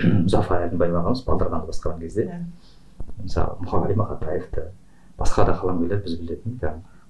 [0.26, 2.38] мұзафар әлімбаев ағамыз балдырғанды басқарған кезде иә.
[3.22, 4.70] мысалы мұқағали мақатаевты
[5.18, 6.58] басқа да қаламгерлер біз білетін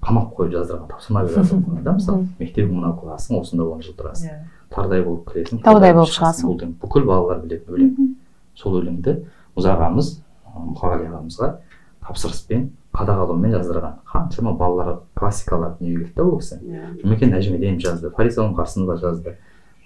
[0.01, 4.33] қамап қойып жаздырған тапсырма беріп да мысалы мектебің мынау классың осында он жыл тұрасың.
[4.33, 4.60] Иә.
[4.75, 6.51] Тардай болып кіресің таудай болып шығасың.
[6.51, 8.11] бұл бүкіл балалар білетін өлең
[8.57, 9.17] сол өлеңді
[9.57, 10.13] мұз ағамыз
[10.55, 11.51] мұқағали ағамызға
[12.07, 14.01] тапсырыспен қадағалаумен жаздырған.
[14.11, 16.59] Қаншама балаларға классикалар дүниеге келді да ол кісі.
[16.65, 16.89] Иә.
[17.05, 19.37] Жұмекен нәжімеденов жазды фариза оңғарсынова жазды.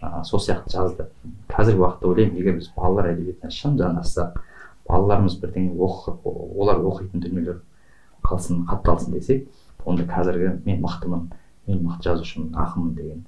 [0.01, 1.09] Ә, сол сияқты жазды.
[1.53, 4.41] Қазіргі уақытта ойлаймын егер біз балалар әдебиетіне шын жанассақ
[4.89, 7.61] балаларымыз бірдеңе оқып олар оқитын дүниелер
[8.25, 9.49] қалсын қатталсын десек
[9.85, 11.29] онда қазіргі мен мықтымын
[11.69, 13.25] мен мықты жазушымын ақынмын деген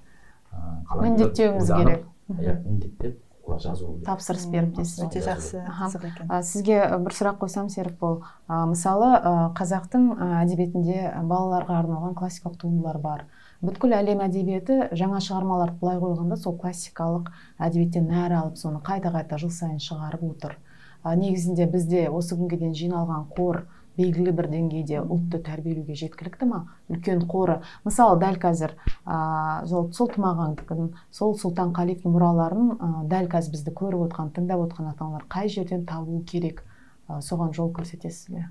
[1.03, 2.05] міндеттеуіміз керек.
[2.29, 4.05] иә міндеттеп олар жазу керек.
[4.07, 5.05] Тапсырыс беріп дейсіз.
[5.07, 5.63] өте жақсы.
[5.81, 6.43] қызық екен.
[6.43, 8.23] Сізге бір сұрақ қойсам серікбол.
[8.49, 9.11] Мысалы
[9.55, 10.09] қазақтың
[10.43, 13.27] әдебиетінде балаларға арналған классикалық туындылар бар.
[13.63, 19.39] Бүткіл әлем әдебиеті жаңа шығармаларды былай қойғанда сол классикалық әдебиеттен нәр алып соны қайта қайта
[19.41, 20.59] жыл сайын шығарып отыр.
[21.07, 23.63] Негізінде бізде осы күнге дейін жиналған қор
[23.97, 26.61] белгілі бір деңгейде ұлтты тәрбиелеуге жеткілікті ма?
[26.93, 27.61] Үлкен қоры.
[27.85, 34.07] Мысалы дәл қазір ыыы сол тұмағаңдікін сол сұлтан қалиевтің мұраларын ә, дәл қазір бізді көріп
[34.09, 36.63] отқан тыңдап отқан ата аналар қай жерден табуы керек?
[37.09, 38.47] Ә, соған жол көрсетесіз бе?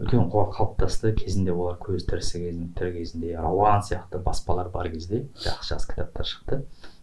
[0.00, 1.12] Үлкен қор қалыптасты.
[1.18, 2.40] Кезінде олар көз тірісі
[2.78, 6.62] тірі кезінде рауан сияқты баспалар бар кезде жақсы жақсы кітаптар шықты.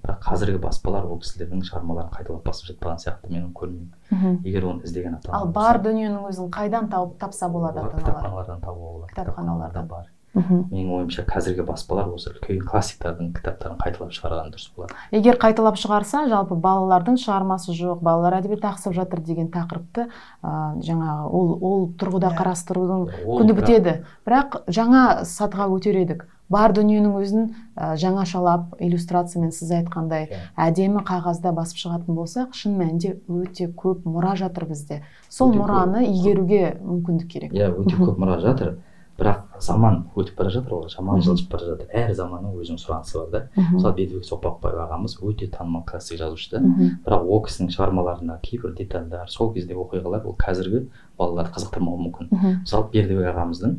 [0.10, 4.44] Бірақ қазіргі баспалар ол кісілердің шығармаларын қайталап басып жатпаған сияқты мен көрмеймін.
[4.44, 8.64] Егер оны іздеген ата ал бар дүниенің өзін қайдан тауып тапса болады ата аналар кітапханалардан
[8.64, 9.12] табуға болады.
[9.14, 9.88] Кітапханалардан.
[9.90, 10.08] Бар.
[10.36, 14.94] Менің ойымша қазіргі баспалар осы үлкен классиктардың кітаптарын қайталап шығарған дұрыс болады.
[15.12, 21.26] Егер қайталап шығарса жалпы балалардың шығармасы жоқ балалар әдебиеті ақсап жатыр деген тақырыпты ә, жаңағы
[21.34, 22.38] ол ол тұрғыда иә.
[22.38, 23.96] қарастырудың күні бітеді.
[24.30, 26.28] Бірақ жаңа сатыға көтередік едік.
[26.50, 30.50] Бар дүниенің өзін ә, жаңашалап иллюстрациямен сіз айтқандай yeah.
[30.58, 35.04] әдемі қағазда басып шығатын болсақ шын мәнінде өте көп мұра жатыр бізде.
[35.30, 36.14] Сол өте мұраны көп.
[36.18, 37.54] игеруге мүмкіндік керек.
[37.54, 38.80] Иә өте көп мұра жатыр.
[39.20, 41.90] Бірақ заман өтіп бара жатыр ғой жаман жылжып бара жатыр.
[41.92, 43.42] Әр заманның өзінің сұранысы бар да.
[43.74, 46.62] Мысалы бердібек соқпақбаев ағамыз өте танымал классик жазушы да
[47.04, 50.86] бірақ ол кісінің шығармаларында кейбір детальдар сол кездегі оқиғалар ол қазіргі
[51.20, 52.32] балаларды қызықтырмауы мүмкін.
[52.64, 53.76] Мысалы бердібек ағамыздың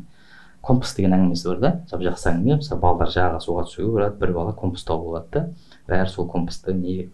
[0.61, 4.33] компас деген әңгімесі бар да жап жақсы әңгіме мысалы балалар жағаға суға түсуге барады бір
[4.35, 5.41] бала компас тауып алады да
[5.89, 7.09] бәрі сол компасты не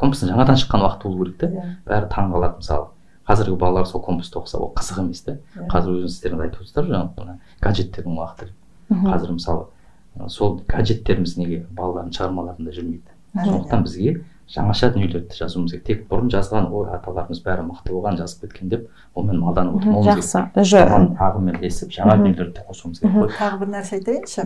[0.00, 1.46] компастың жаңадан шыққан уақыты болу керек та.
[1.46, 1.68] Иә.
[1.86, 2.88] бәрі таң қалады мысалы
[3.28, 5.38] қазіргі балалар сол компасты оқыса ол қызық емес та.
[5.54, 5.68] Иә.
[5.70, 8.50] қазір өздеріңіз айтып отырсыздар жаңағы гаджеттердің уақыты
[8.90, 14.20] қазір мысалы сол гаджеттеріміз неге балалардың шығармаларында жүрмейді сондықтан бізге
[14.52, 15.84] жаңаша дүниелерді жазуымыз керек.
[15.86, 20.42] Тек бұрын жазған ой аталарымыз бәрі мықты болған жазып кеткен деп онымен малданып отырмауымыз жақсы.
[20.60, 23.32] уже ағыммен ілесіп жаңа дүниелерді қосуымыз керек қой.
[23.38, 24.44] Тағы бір нәрсе айтайыншы.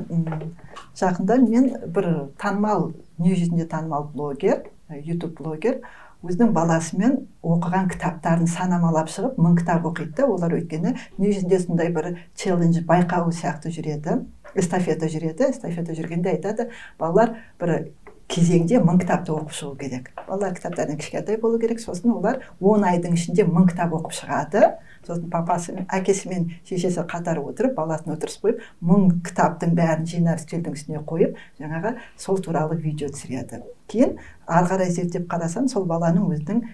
[1.01, 4.69] Жақында мен бір танымал дүние жүзінде танымал блогер
[5.03, 5.81] ютуб блогер
[6.23, 10.27] өзінің баласымен оқыған кітаптарын санамалап шығып мың кітап оқиды да.
[10.27, 14.23] Олар өйткені дүние жүзінде сондай бір челлендж байқауы сияқты жүреді.
[14.55, 15.51] Эстафета жүреді.
[15.51, 16.71] Эстафета жүргенде айтады.
[16.99, 17.91] Балалар бір
[18.33, 20.11] кезеңде мың кітапты оқып шығу керек.
[20.27, 21.81] Балалар кітаптардан кішкентай болу керек.
[21.81, 24.63] Сосын олар он айдың ішінде мың кітап оқып шығады.
[25.07, 30.75] Сосын папасы әкесі мен шешесі қатар отырып баласын отырғызып қойып мың кітаптың бәрін жинап үстелдің
[30.75, 33.63] үстіне қойып жаңағы сол туралы видео түсіреді.
[33.87, 36.65] Кейін ары қарай зерттеп қарасам сол баланың өзінің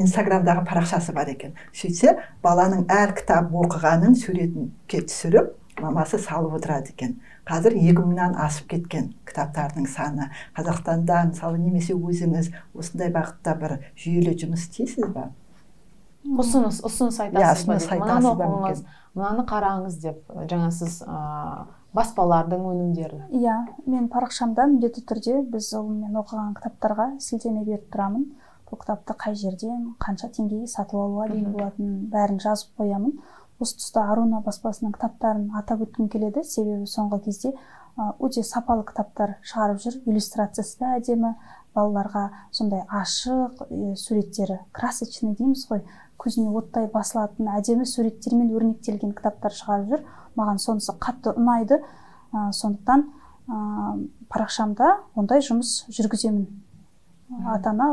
[0.00, 1.52] инстаграмдағы парақшасы бар екен.
[1.76, 7.18] Сөйтсе баланың әр кітап оқығанын суретке түсіріп мамасы салып отырады екен.
[7.50, 10.30] Қазір екі мыңнан асып кеткен кітаптардың саны.
[10.56, 15.28] Қазақстанда мысалы немесе өзіңіз осындай бағытта бір жүйелі жұмыс істейсіз ба?
[16.24, 18.82] Ұсыныс ұсыныс айтасыз ба мынаны оқыңыз
[19.18, 23.56] мынаны қараңыз деп жаңа сіз ыыы баспалардың өнімдері иә
[23.90, 28.28] мен парақшамда міндетті түрде біз мен оқыған кітаптарға сілтеме беріп тұрамын.
[28.70, 33.16] Бұл кітапты қай жерден қанша теңгеге сатып алуға дейін болатынын бәрін жазып қоямын.
[33.60, 36.42] Осы тұста аруна баспасының кітаптарын атап өткім келеді.
[36.44, 37.52] Себебі соңғы кезде
[38.18, 39.98] өте сапалы кітаптар шығарып жүр.
[40.08, 41.34] Иллюстрациясы да әдемі
[41.76, 42.24] балаларға
[42.56, 43.60] сондай ашық
[44.00, 45.84] суреттері красочный дейміз ғой.
[46.20, 50.08] Көзіне оттай басылатын әдемі суреттермен өрнектелген кітаптар шығарып жүр.
[50.40, 51.80] Маған сонысы қатты ұнайды.
[52.32, 53.06] Ә, сондықтан
[53.48, 53.60] ә,
[54.32, 56.46] парақшамда ондай жұмыс жүргіземін.
[57.30, 57.86] Ата ана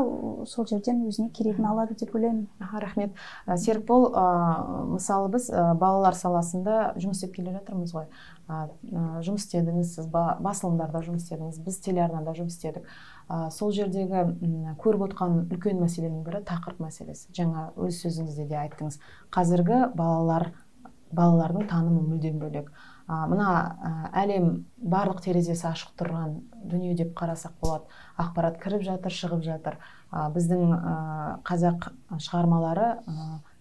[0.46, 2.48] сол жерден өзіне керегін алады деп ойлаймын.
[2.58, 3.14] Рахмет.
[3.46, 4.24] Серікбол ә,
[4.94, 8.08] мысалы біз ә, балалар саласында жұмыс істеп келе жатырмыз ғой.
[8.48, 8.66] Ә,
[9.22, 12.90] жұмыс істедіңіз сіз басылымдарда жұмыс істедіңіз біз телеарнада жұмыс істедік.
[13.28, 14.26] Ә, сол жердегі
[14.82, 17.30] көріп отқан үлкен мәселенің бірі тақырып мәселесі.
[17.36, 18.98] Жаңа өз сөзіңізде де айттыңыз.
[19.34, 20.50] Қазіргі балалар
[21.14, 22.68] балалардың танымы мүлдем бөлек.
[22.68, 26.34] ә, мына әлем барлық терезесі ашық тұрған
[26.68, 27.88] дүние деп қарасақ болады.
[28.20, 29.78] Ақпарат кіріп жатыр шығып жатыр.
[30.12, 30.74] Біздің
[31.48, 31.90] қазақ
[32.20, 32.90] шығармалары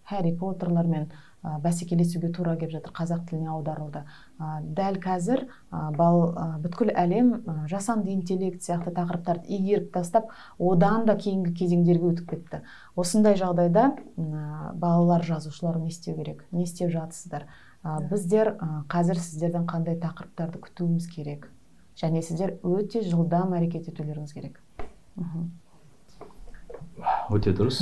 [0.07, 1.10] хәрри поттерлермен
[1.43, 4.03] ә, бәсекелесуге тура келіп жатыр қазақ тіліне аударылды.
[4.39, 10.31] Ә, дәл қазір ә, бал ә, бүткіл әлем ә, жасанды интеллект сияқты тақырыптарды игеріп тастап
[10.60, 12.63] одан да кейінгі кезеңдерге өтіп кетті.
[12.95, 17.47] Осындай жағдайда ә, балалар жазушылар не істеу керек не істеп жатсыздар?
[17.88, 21.47] Ә, біздер ә, қазір сіздерден қандай тақырыптарды күтуіміз керек?
[21.97, 24.60] Және сіздер өте жылдам әрекет етулеріңіз керек.
[25.15, 25.47] Мхм
[27.34, 27.82] өте дұрыс.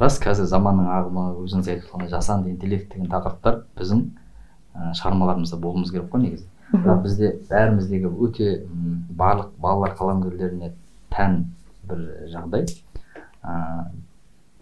[0.00, 4.04] Рас қазір заманның ағымы өзіңіз айтып жасанды интеллект деген тақырыптар біздің
[4.74, 6.46] ә, шығармаларымызда болуымыз керек қой негізі.
[6.72, 8.52] Бірақ бізде бәріміздегі өте
[9.18, 10.72] барлық балалар қаламгерлеріне
[11.12, 11.42] тән
[11.88, 12.66] бір жағдай.
[13.44, 13.90] Ә,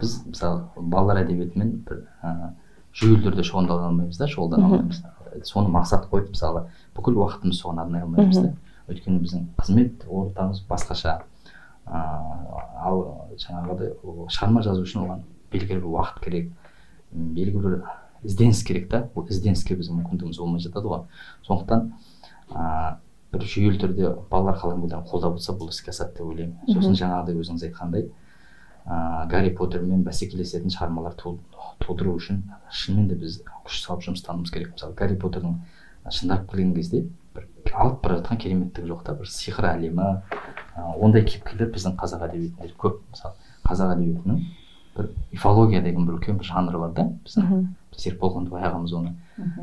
[0.01, 2.51] біз мысалы балалар әдебиетімен бір ә,
[2.97, 5.01] жүйелі түрде шұғылдана алмаймыз да шұғылдана алмаймыз.
[5.47, 8.53] Соны мақсат қойып мысалы бүкіл уақытымызды соған арнай алмаймыз да.
[8.91, 11.21] Өйткені біздің қызмет ортамыз басқаша.
[11.87, 13.03] Ыыы ал
[13.39, 13.93] жаңағыдай
[14.33, 15.23] шығарма жазу үшін оған
[15.53, 16.51] белгілі бір уақыт керек.
[17.11, 17.77] Белгілі бір
[18.27, 19.05] ізденіс керек та.
[19.15, 21.05] Ол ізденіске біздің мүмкіндігіміз болмай жатады ғой.
[21.47, 21.93] Сондықтан
[22.51, 22.91] ыыы
[23.31, 26.57] бір жүйелі түрде балалар қаламгерлерін қолдап отырса бұл іске асады деп ойлаймын.
[26.67, 28.09] Сосын жаңағыдай өзіңіз айтқандай
[28.85, 31.39] ыыы гарри поттермен бәсекелесетін шығармалар ту-
[31.79, 32.41] тудыру үшін
[32.71, 34.73] шынымен де біз күш салып жұмыстануымыз керек.
[34.73, 35.59] Мысалы гарри поттердің
[36.11, 40.07] шындап келген кезде бір алып бара жатқан кереметтігі жоқ та бір сиқыр әлемі
[40.97, 42.99] ондай кейіпкерлер біздің қазақ әдебиетінде көп.
[43.11, 43.35] Мысалы
[43.69, 44.41] қазақ әдебиетінің
[44.97, 47.05] бір мифология деген бір үлкен бір жанры бар да.
[47.25, 49.13] Біздің серікбол қондыбай ағамыз оны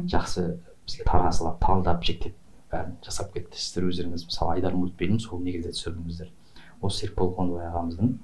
[0.09, 0.47] жақсы
[0.87, 2.35] бізге таразылап талдап жіктеп
[2.73, 3.59] бәрін жасап кетті.
[3.59, 6.31] Сіздер өздеріңіз мысалы айдар мультфильмін сол негізде түсірдіңіздер.
[6.81, 8.15] Осы серікбол қондыбай ағамыздың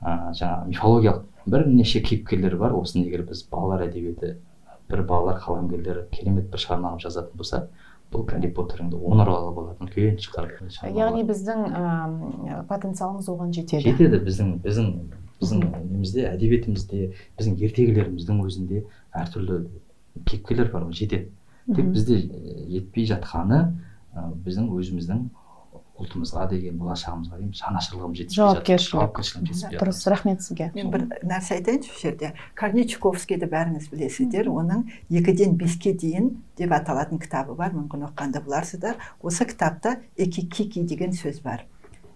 [0.00, 2.74] ыыы жаңағы мифологиялық бірнеше кейіпкерлері бар.
[2.76, 4.36] Осыны егер біз балалар әдебиеті
[4.90, 7.66] бір балалар қаламгерлері керемет бір шығарма қылып жазатын болса
[8.10, 13.84] бұл гарри поттеріңді он ұралы болатын үлкен шығарма яғни біздің ыыы потенциалымыз оған жетеді.
[13.86, 14.18] Жетеді.
[14.26, 14.88] Біздің біздің
[15.40, 18.82] біздің немізде әдебиетімізде біздің ертегілеріміздің өзінде
[19.14, 19.60] әртүрлі
[20.26, 21.30] кейіпкерлер бар ғой жетеді.
[21.70, 22.18] Тек бізде
[22.72, 23.60] жетпей жатқаны
[24.10, 25.22] ы, біздің өзіміздің
[26.00, 28.54] ұлтымызға деген болашағымызға деген жанашырлығымыз жетіспей жатыр.
[28.54, 28.92] Жауапкершілік.
[28.94, 29.80] жауапкершілігіміз жетіспей жатыр.
[29.80, 30.70] дұрыс рахмет сізге.
[30.74, 36.72] Мен бір нәрсе айтайыншы бұл жерде корней чуковскийді бәріңіз білесіздер оның екіден беске дейін деп
[36.72, 38.96] аталатын кітабы бар мүмкін оқығанда боларсыздар.
[39.20, 41.66] Осы кітапта экикики деген сөз бар.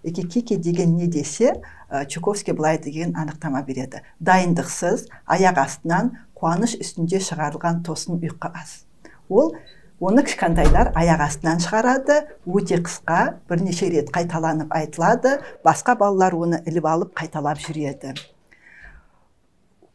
[0.02, 1.60] Экикики деген не десе
[2.08, 4.02] чуковский былай деген анықтама береді.
[4.20, 8.84] Дайындықсыз аяқ астынан қуаныш үстінде шығарылған тосын ұйқас
[9.28, 9.54] ол
[10.02, 12.16] оны кішкентайлар аяқ астынан шығарады
[12.50, 15.38] өте қысқа бірнеше рет қайталанып айтылады.
[15.64, 18.14] Басқа балалар оны іліп алып қайталап жүреді.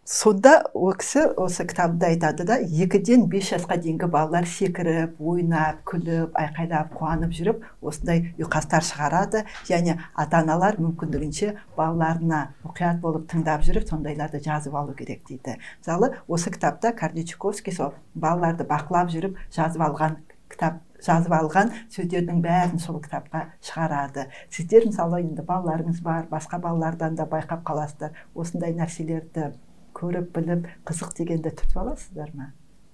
[0.10, 6.34] Сонда ол кісі осы кітабында айтады да екіден бес жасқа дейінгі балалар секіріп ойнап күліп
[6.34, 9.43] айқайлап қуанып жүріп осындай ұйқастар шығарады.
[9.69, 15.60] Және ата аналар мүмкіндігінше балаларына мұқият болып тыңдап жүріп сондайларды жазып алу керек дейді.
[15.78, 20.17] Мысалы осы кітапта кардичковский сол балаларды бақылап жүріп жазып алған
[20.50, 24.26] кітап жазып алған сөздердің бәрін сол кітапқа шығарады.
[24.50, 28.17] Сіздер мысалы енді балаларыңыз бар басқа балалардан да байқап қаласыздар.
[28.34, 29.54] Осындай нәрселерді
[29.99, 32.51] көріп біліп қызық дегенді түртіп аласыздар ма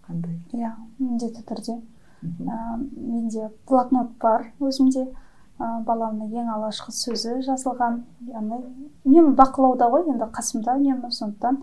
[0.07, 0.39] қандай?
[0.53, 1.77] Иә міндетті түрде.
[2.23, 2.57] Ә,
[2.95, 5.05] менде блокнот бар өзімде.
[5.59, 8.01] Ә, баламның ең алғашқы сөзі жазылған.
[8.31, 8.59] Яғни
[9.05, 11.61] үнемі бақылауда ғой енді қасымда үнемі сондықтан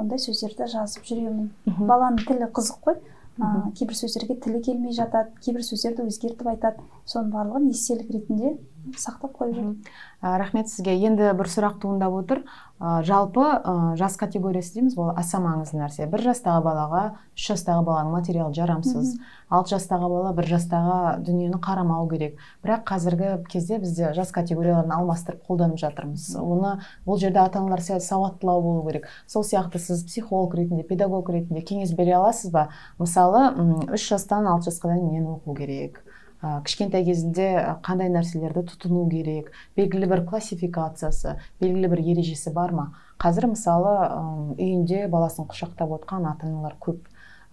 [0.00, 1.50] ондай сөздерді жазып жүремін.
[1.78, 3.00] Баланың тілі қызық қой.
[3.40, 6.84] Ә, кейбір сөздерге тілі келмей жатады кейбір сөздерді өзгертіп айтады.
[7.08, 8.58] Соның барлығын естелік ретінде
[8.96, 9.76] сақтап қойып жүремін
[10.20, 10.92] Ә, рахмет сізге.
[11.00, 12.42] Енді бір сұрақ туындап отыр.
[12.76, 16.04] Ә, жалпы ә, жас категориясы дейміз ғой аса маңызды нәрсе.
[16.12, 19.14] Бір жастағы балаға үш жастағы баланың материалы жарамсыз.
[19.48, 22.36] Алты жастағы бала бір жастағы дүниені қарамау керек.
[22.60, 26.28] Бірақ қазіргі кезде бізде жас категорияларын алмастырып қолданып жатырмыз.
[26.36, 26.76] Оны
[27.08, 29.08] бұл жерде ата аналар сәл сауаттылау болу керек.
[29.26, 32.68] Сол сияқты сіз психолог ретінде педагог ретінде кеңес бере аласыз ба?
[33.00, 33.48] Мысалы
[33.88, 36.04] үш жастан алты жасқа дейін нені оқу керек?
[36.42, 39.52] Ә, кішкентай кезінде ә, қандай нәрселерді тұтыну керек?
[39.76, 42.86] Белгілі бір классификациясы белгілі бір ережесі бар ма?
[43.20, 47.04] Қазір мысалы ым, үйінде баласын құшақтап отқан ата аналар көп.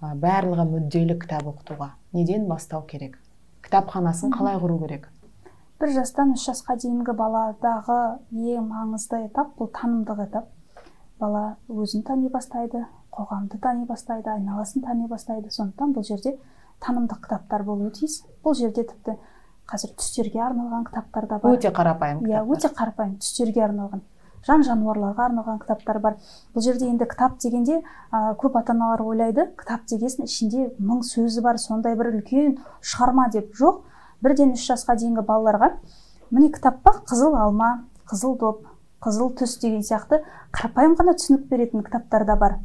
[0.01, 1.93] Ә, барлығы мүдделі кітап оқытуға.
[2.13, 3.17] Неден бастау керек?
[3.65, 5.09] Кітапханасын қалай құру керек?
[5.81, 7.97] Бір жастан үш жасқа дейінгі баладағы
[8.31, 10.47] ең маңызды этап бұл танымдық этап.
[11.19, 15.51] Бала өзін тани бастайды қоғамды тани бастайды айналасын тани бастайды.
[15.51, 16.37] Сондықтан бұл жерде
[16.83, 18.21] танымдық кітаптар болуы тиіс.
[18.43, 19.17] Бұл жерде тіпті
[19.67, 21.57] қазір түстерге арналған кітаптар да бар.
[21.57, 24.03] Өте қарапайым иә өте қарапайым түстерге арналған.
[24.47, 26.15] Жан жануарларға арналған кітаптар бар.
[26.55, 31.43] Бұл жерде енді кітап дегенде ә, көп ата аналар ойлайды кітап дегесін ішінде мың сөзі
[31.43, 33.81] бар сондай бір үлкен шығарма деп жоқ.
[34.23, 35.73] Бірден үш жасқа дейінгі балаларға
[36.31, 36.95] міне кітап па?
[37.09, 38.63] Қызыл алма қызыл доп
[39.03, 40.21] қызыл түс деген сияқты
[40.55, 42.57] қарапайым ғана түсінік беретін кітаптар да бар.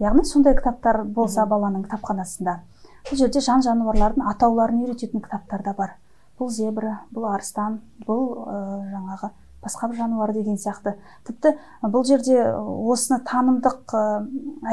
[0.00, 2.60] Яғни сондай кітаптар болса баланың кітапханасында.
[3.08, 5.96] Бұл жерде жан жануарлардың атауларын үйрететін кітаптар да бар.
[6.38, 9.30] Бұл зебра бұл арыстан бұл ә, жаңағы
[9.64, 10.96] басқа бір жануар деген сияқты.
[11.26, 13.94] Тіпті бұл жерде осыны танымдық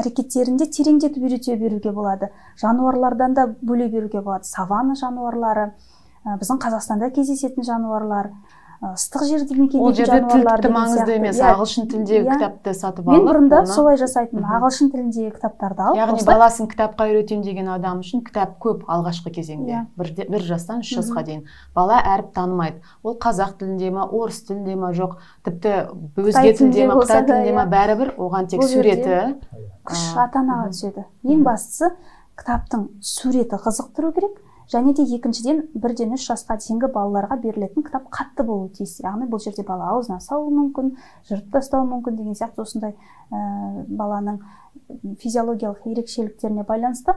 [0.00, 2.30] әрекеттерінде тереңдетіп үйрете беруге болады.
[2.60, 4.48] Жануарлардан да бөле беруге болады.
[4.48, 5.72] Саванна жануарлары
[6.24, 8.32] біздің қазақстанда кездесетін жануарлар
[8.82, 12.32] ыстық жерде мекендейтін ол жерде тіл тіпті маңызды емес Иә, ағылшын тіліндегі иә.
[12.34, 14.42] кітапты сатып мен алып бұрында оны- солай жасайтынмын.
[14.42, 14.56] Мхм.
[14.58, 19.30] ағылшын тіліндегі кітаптарды алып яғни осылай- баласын кітапқа үйретемін деген адам үшін кітап көп алғашқы
[19.30, 19.70] кезеңде.
[19.70, 19.86] Иә.
[19.96, 21.44] бір, бір жастан үш жасқа дейін.
[21.74, 22.82] Бала әріп танымайды.
[23.04, 25.14] Ол қазақ тілінде ма орыс тілінде ма жоқ.
[25.44, 25.86] Тіпті
[26.18, 29.38] өзге тілде ма қытай тілінде ма бәрібір оған тек суреті
[29.86, 31.04] күш ата анаға түседі.
[31.24, 31.92] Ең бастысы
[32.36, 34.42] кітаптың суреті қызықтыру керек.
[34.72, 39.42] Және де екіншіден бірден үш жасқа дейінгі балаларға берілетін кітап қатты болуы тиіс яғни бұл
[39.44, 40.94] жерде бала аузына салуы мүмкін
[41.28, 42.94] жыртып тастауы мүмкін деген сияқты осындай
[43.32, 44.40] ә, баланың
[45.20, 47.14] физиологиялық ерекшеліктеріне байланысты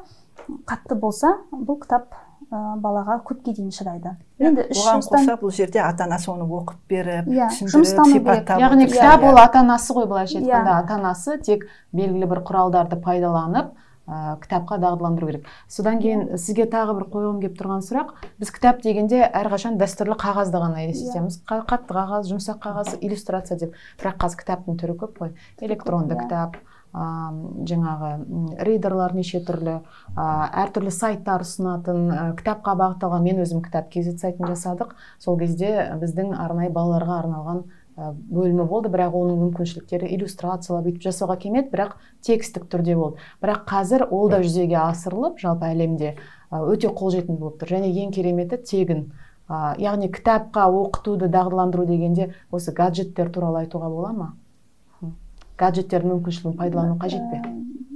[0.68, 2.12] қатты болса бұл кітап
[2.52, 6.82] ә, балаға көпке дейін шыдайды енді үш оған қоса бұл жерде ата анасы оны оқып
[6.92, 9.32] беріп Иә, түсіндіріп сипаттап яғни кітап иә.
[9.32, 10.44] ол ата анасы ғой былайша Иә.
[10.44, 13.74] айтқанда ата анасы тек белгілі бір құралдарды пайдаланып
[14.08, 15.48] ә, кітапқа дағдыландыру керек.
[15.68, 18.14] Содан кейін сізге тағы бір қойғым келіп тұрған сұрақ.
[18.42, 21.42] Біз кітап дегенде әрқашан дәстүрлі қағазды ғана елестетеміз.
[21.50, 23.76] Қа- қатты қағаз жұмсақ қағаз иллюстрация деп.
[24.02, 25.36] Бірақ қазір кітаптың түрі көп қой.
[25.62, 26.24] Электронды иә.
[26.24, 26.58] кітап
[26.96, 27.32] а,
[27.68, 28.12] жаңағы
[28.64, 29.82] ридерлар неше түрлі
[30.16, 34.96] а, әртүрлі сайттар ұсынатын а, кітапқа бағытталған мен өзім кітап kz сайтын жасадық.
[35.20, 37.66] Сол кезде біздің арнайы балаларға арналған
[37.96, 41.94] бөлімі болды бірақ оның мүмкіншіліктері иллюстрациялап өйтіп жасауға келмеді бірақ
[42.28, 43.22] текстік түрде болды.
[43.44, 46.16] Бірақ қазір ол да жүзеге асырылып жалпы әлемде
[46.52, 47.72] өте қолжетімді болып тұр.
[47.78, 49.06] Және ең кереметі тегін
[49.48, 54.32] а, яғни кітапқа оқытуды дағдыландыру дегенде осы гаджеттер туралы айтуға бола ма?
[55.56, 57.40] Гаджеттердің мүмкіншілігін пайдалану қажет пе?
[57.40, 57.95] Ә,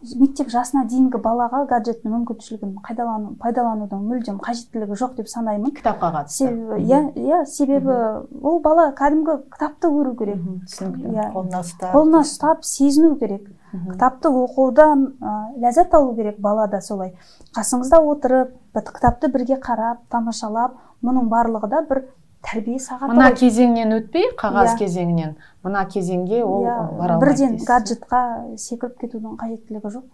[0.00, 5.74] мектеп жасына дейінгі балаға гаджеттің мүмкіншілігін пайдалану пайдаланудың мүлдем қажеттілігі жоқ деп санаймын.
[5.76, 6.48] Кітапқа қатысты.
[6.48, 7.96] Себебі иә иә себебі
[8.40, 10.40] ол бала кәдімгі кітапты көру керек.
[10.66, 11.12] Түсінікті.
[11.12, 11.26] Иә.
[11.34, 13.50] Қолына ұстап қолына ұстап сезіну керек.
[13.70, 17.12] Кітапты оқудан ә, ләззат алу керек бала да солай.
[17.56, 22.02] Қасыңызда отырып кітапты бірге қарап тамашалап мұның барлығы да бір
[22.40, 24.78] тәрбие сағаты мына кезеңнен өтпей қағаз Иә.
[24.80, 25.34] кезеңінен
[25.64, 27.66] мына кезеңге ол Иә, бара алмайды бірден дейсіз.
[27.68, 28.20] гаджетқа
[28.56, 30.04] секіріп кетудің қажеттілігі жоқ.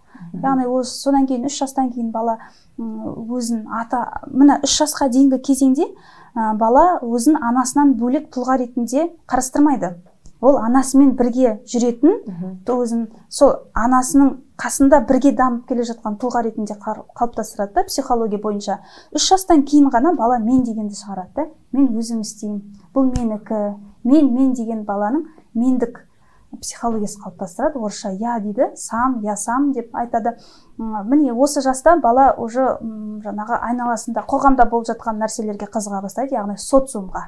[0.43, 2.39] Яғни ол содан кейін үш жастан кейін бала
[2.79, 5.87] өзін ата мына үш жасқа дейінгі кезеңде
[6.37, 9.95] ә, бала өзін анасынан бөлек тұлға ретінде қарастырмайды.
[10.41, 12.51] Ол анасымен бірге жүретін Мхм.
[12.69, 18.79] өзін сол анасының қасында бірге дамып келе жатқан тұлға ретінде қалыптастырады да психология бойынша.
[19.15, 21.47] Үш жастан кейін ғана бала мен дегенді шығарады да.
[21.73, 22.63] Мен өзім істеймін.
[22.95, 23.77] Бұл менікі.
[24.05, 25.25] Мен мен деген баланың
[25.57, 26.05] мендік
[26.61, 27.81] психологиясы қалыптастырады.
[27.81, 30.37] Орысша я дейді сам я сам деп айтады.
[30.79, 37.27] Міне осы жаста бала уже жаңағы айналасында қоғамда болып жатқан нәрселерге қызыға бастайды яғни социумға.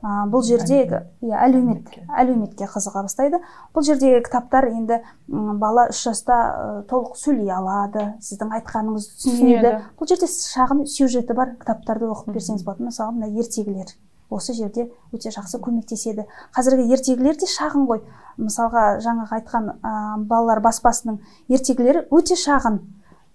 [0.00, 0.84] А, бұл жерде
[1.22, 2.66] иә әлеумет Әлеуметке.
[2.70, 3.40] қызыға бастайды.
[3.74, 9.72] Бұл жердегі кітаптар енді бала үш жаста ә, толық сөйлей алады сіздің айтқаныңызды түсінеді.
[9.98, 12.86] Бұл жерде шағын сюжеті бар кітаптарды оқып берсеңіз болады.
[12.92, 13.90] Мысалы мына ертегілер.
[14.30, 16.26] Осы жерде өте жақсы көмектеседі.
[16.56, 18.02] Қазіргі ертегілер де шағын ғой.
[18.38, 19.92] Мысалға жаңағы айтқан ә,
[20.28, 22.80] балалар баспасының ертегілері өте шағын.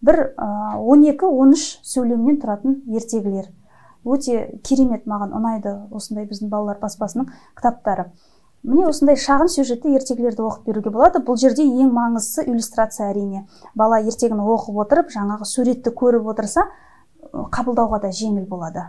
[0.03, 3.49] Бір ә, 12-13 сөйлемнен тұратын ертегілер.
[4.03, 8.11] Өте керемет маған ұнайды осындай біздің балалар баспасының кітаптары.
[8.63, 11.19] Міне осындай шағын сюжетті ертегілерді оқып беруге болады.
[11.19, 13.43] Бұл жерде ең маңыздысы иллюстрация әрине.
[13.75, 16.69] Бала ертегіні оқып отырып жаңағы суретті көріп отырса
[17.33, 18.83] қабылдауға да жеңіл болады.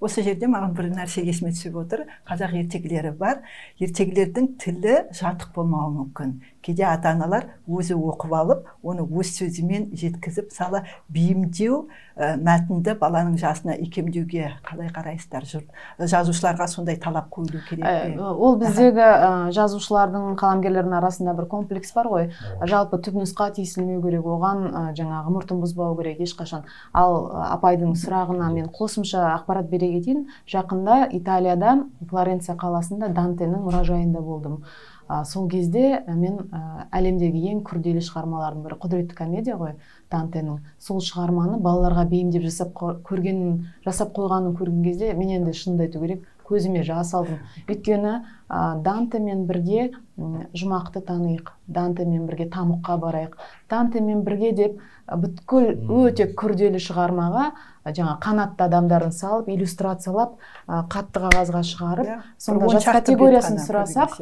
[0.00, 2.06] Осы жерде маған бір нәрсе есіме түсіп отыр.
[2.28, 3.42] Қазақ ертегілері бар.
[3.84, 6.38] Ертегілердің тілі жатық болмауы мүмкін.
[6.68, 13.38] Кейде ата аналар өзі оқып алып оны өз сөзімен жеткізіп мысалы бейімдеу ә, мәтінді баланың
[13.40, 15.46] жасына икемдеуге қалай қарайсыздар?
[15.48, 21.48] Жұрт жазушыларға сондай талап қойылу керек Ә, пе ол біздегі ә, жазушылардың қаламгерлердің арасында бір
[21.50, 22.28] комплекс бар ғой.
[22.68, 26.66] Жалпы түпнұсқа тиісілмеу керек оған ә, жаңағы мұртын бұзбау керек ешқашан.
[26.92, 30.26] Ал ә, апайдың сұрағына мен қосымша ақпарат бере кетейін.
[30.50, 31.78] Жақында италияда
[32.10, 34.62] флоренция қаласында дантенің мұражайында болдым.
[35.08, 39.72] А, сол кезде ә, мен ә, әлемдегі ең күрделі шығармалардың бірі құдіретті комедия ғой
[40.12, 46.04] дантенің сол шығарманы балаларға бейімдеп жасап көргенін жасап қойғанын көрген кезде мен енді шынымды айту
[46.04, 47.40] керек көзіме жас алдым.
[47.68, 48.12] Өйткені
[48.48, 53.36] ә, дантемен бірге жұмақты таниық дантемен бірге тамұққа барайық.
[53.70, 57.52] Дантемен бірге деп ә, бүткіл өте күрделі шығармаға ә,
[57.96, 60.36] жаңа қанатты адамдарын салып иллюстрациялап
[60.66, 62.08] қатты қағазға шығарып
[62.38, 64.18] сонда жас категориясын сұрасақ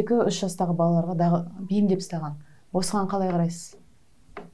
[0.00, 2.36] екі үш жастағы балаларға дағы бейімдеп тастаған.
[2.72, 3.76] Осыған қалай қарайсыз?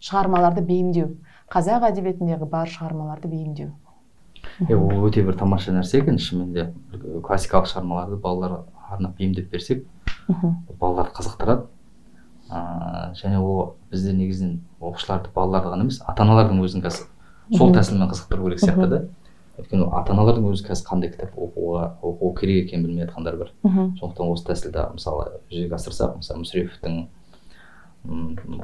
[0.01, 1.11] Шығармаларды бейімдеу.
[1.53, 3.71] Қазақ әдебиетіндегі бар шығармаларды бейімдеу.
[4.67, 6.73] Иә ол өте бір тамаша нәрсе екен шынымен де.
[7.25, 9.87] Классикалық шығармаларды балаларға арнап бейімдеп берсек
[10.81, 11.67] балаларды қызықтырады.
[12.47, 17.09] Ыыы және ол бізде негізінен оқушыларды балаларды ғана емес ата аналардың өзін қазір
[17.55, 19.01] сол тәсілмен қызықтыру керек сияқты да.
[19.57, 23.51] Өйткені ата аналардың өзі қазір қандай кітап оқуға оқу керек екенін білмей жатқандар бар.
[23.65, 26.93] Сондықтан осы тәсілді мысалы жүзеге асырсақ мысалы мүсіреповтің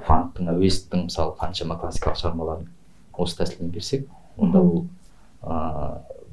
[0.07, 2.69] фанктың әуезовтің мысалы қаншама классикалық шығармаларын
[3.17, 4.05] осы тәсілмен берсек
[4.37, 4.85] онда ол
[5.43, 5.91] ыыы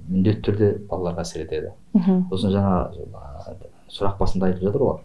[0.10, 1.72] міндетті түрде балаларға әсер етеді.
[2.30, 2.90] Сосын жаңа
[3.90, 5.00] сұрақ басында айтылып жатыр ғой.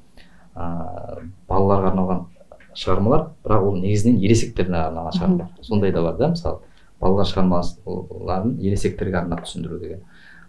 [0.56, 2.26] Ыыы балаларға арналған
[2.74, 5.48] шығармалар бірақ ол негізінен ересектерге арналған шығармалар.
[5.62, 6.58] Сондай да бар да мысалы.
[7.00, 10.04] Балалар шығармаларын ересектерге арнап түсіндіру деген.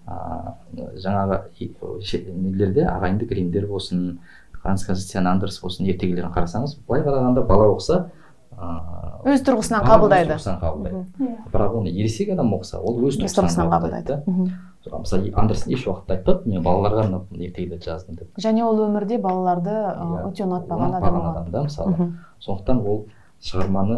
[0.05, 1.39] Ыыы жаңағы
[2.35, 4.19] нелерде ағайынды гримдер болсын
[4.63, 8.11] ганс кристиан андерс болсын ертегілерін қарасаңыз былай қарағанда бала оқыса
[8.53, 10.37] ыыы өз тұрғысынан қабылдайды.
[10.37, 11.01] өз тұрғысынан қабылдайды.
[11.51, 14.23] Бірақ оны ересек адам оқыса ол өз тұрғысынан қабылдайды да.
[14.85, 18.29] Мысалы андерсен еш уақытта айтпады мен балаларға арнап ертегілерді жаздым деп.
[18.37, 19.73] Және ол өмірде балаларды
[20.29, 22.11] өте ұнатпаған адам адам да мысалы.
[22.39, 23.07] Сондықтан ол
[23.45, 23.97] шығарманы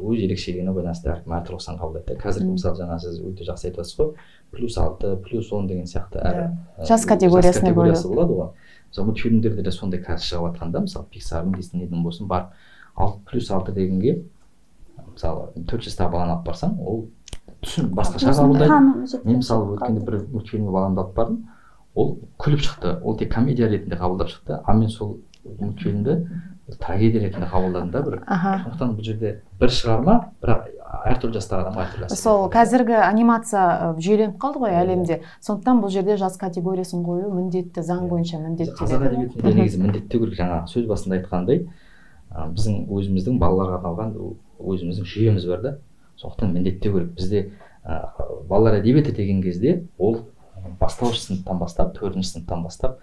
[0.00, 2.18] өз ерекшелігіне байланысты әркім әртүрлі қабылдайды да.
[2.20, 4.10] Қазіргі мысалы жаңа сіз өте жақсы айтып жатсыз ғой.
[4.50, 6.40] Плюс алты плюс он деген сияқты әр
[6.86, 8.50] жас категориясына болады ғой.
[8.90, 12.52] Мысалы мультфильмдерде де сондай қазір шығып жатқан да мысалы пиксардың диснейдің болсын бар.
[12.94, 14.20] Ал плюс алты дегенге
[15.14, 17.08] мысалы төрт жастағы баланы алып барсаң ол
[17.62, 19.24] түсін басқаша қабылдайды.
[19.24, 21.48] мен мысалы өткенде бір мультфильмге баламды алып бардым.
[21.94, 23.00] Ол күліп шықты.
[23.02, 24.60] Ол тек комедия ретінде қабылдап шықты.
[24.64, 26.26] Ал мен сол мультфильмді
[26.78, 28.18] трагедия ретінде қабылдадым да бір.
[28.28, 30.68] Сондықтан бұл жерде бір шығарма бірақ
[31.10, 35.20] әртүрлі жастағы адамға әртүрлі сол қазіргі анимация жүйеленіп қалды ғой әлемде.
[35.40, 40.38] сондықтан бұл жерде жас категориясын қою міндетті заң бойынша міндетті қазақ әдебиетінде негізі міндеттеу керек
[40.38, 41.66] жаңа сөз басында айтқандай
[42.30, 44.12] біздің өзіміздің балаларға арналған
[44.60, 45.76] өзіміздің жүйеміз бар да.
[46.20, 47.14] Сондықтан міндеттеу керек.
[47.16, 47.50] Бізде
[48.48, 50.26] балалар әдебиеті деген кезде ол
[50.80, 52.98] бастауыш сыныптан бастап төртінші сыныптан бастап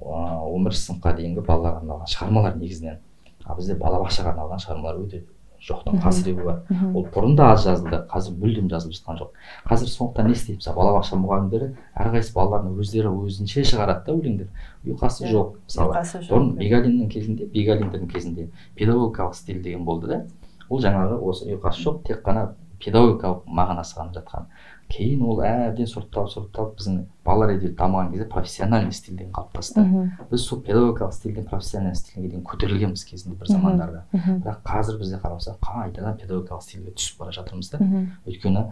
[0.00, 3.02] он бірінші сыныпқа дейінгі балаларға арналған шығармалар негізінен.
[3.44, 5.22] Ал бізде балабақшаға арналған шығармалар өте
[5.58, 6.58] жоқтың қасіреуі бар.
[6.94, 9.32] Ол бұрын да аз жазылды қазір мүлдем жазылып жатқан жоқ.
[9.66, 14.48] Қазір сондықтан не істейді мысалы балабақша мұғалімдері әрқайсысы балаларына өздері өзінше шығарады да өлеңдер
[14.86, 16.04] ұйқасы жоқ мысалы.
[16.30, 20.22] бұрын бегалиннің кезінде бегалиндердің кезінде педагогикалық стиль деген болды да.
[20.68, 24.46] Ол жаңағы осы ұйқасы жоқ тек қана педагогикалық мағынасы ғана жатқан.
[24.88, 29.84] Кейін ол әбден сұрыпталып сұрыпталып біздің балалар әдебиеті дамыған кезде профессиональный стильден қалыптасты
[30.30, 34.04] біз сол педагогикалық стильден профессиональный стильге дейін көтерілгенбіз кезінде бір замандарда.
[34.12, 37.82] Бірақ қазір бізде қарасақ қайтадан педагогикалық стильге түсіп бара жатырмыз да.
[38.24, 38.64] Өйткені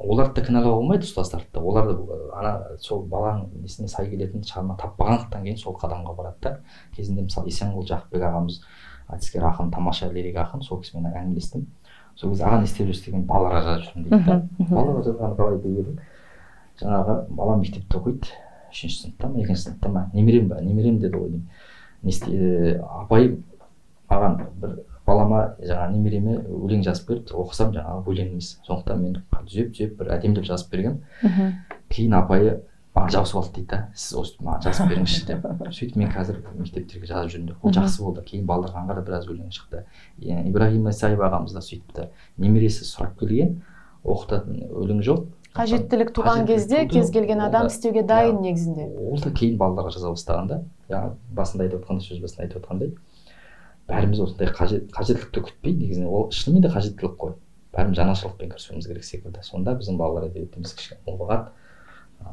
[0.00, 1.60] оларды да кінәлауға болмайды ұстаздарды да.
[1.60, 6.58] Олар да ана сол баланың несіне сай келетін шығарма таппағандықтан кейін сол қадамға барады да.
[6.96, 8.60] Кезінде мысалы есенғұл жақыпбек ағамыз
[9.08, 11.64] айтыскер ақын тамаша лирик ақын сол кісімен әңгімелестім.
[12.16, 15.58] Сол кезде аға не істеп жүрсіз деген балаларға жазып жүрмін дейді да балаларға жазғаны қалай
[15.62, 15.98] деп едім
[16.80, 18.34] жаңағы балам мектепте оқиды.
[18.72, 20.10] Үшінші сыныпта ма екінші сыныпта ма?
[20.12, 20.60] Немерем ба?
[20.60, 21.46] Немерем деді ғой деймін.
[22.02, 23.38] Не апайым
[24.10, 24.74] маған бір
[25.06, 27.36] балама жаңағы немереме өлең жазып берді.
[27.38, 28.50] Оқысам жаңағы өлең емес.
[28.66, 31.56] Сондықтан мен түзеп түзеп бір әдемілеп жазып бергенмін.
[31.88, 32.58] Кейін апайы
[32.96, 33.78] маған жабысып алды дейді да.
[33.94, 35.46] Сіз осы маған жазып беріңізші деп.
[35.78, 37.64] Сөйтіп мен қазір мектептерге жазып жүрмін деп.
[37.64, 38.24] Ол жақсы болды.
[38.26, 39.82] Кейін балаларға да біраз өлең шықты.
[40.22, 42.08] Ибрагим исаев ағамыз да сөйтіпті
[42.40, 43.58] немересі сұрап келген.
[44.06, 45.26] Оқытатын өлең жоқ.
[45.56, 48.88] Қажеттілік туған кезде кез келген адам істеуге дайын негізінде.
[48.92, 50.58] Ол да кейін балаларға жаза бастаған да
[50.90, 52.92] жаңа басында айтып отқандай сөз басында айтып отқандай
[53.88, 57.36] бәріміз осындай қажет қажеттілікті күтпей негізінен ол шынымен де қажеттілік қой.
[57.72, 59.42] Бәріміз жанашырлықпен кірісуіміз керек секілді.
[59.46, 61.54] Сонда біздің балалар әдебиетіміз кішкене молығады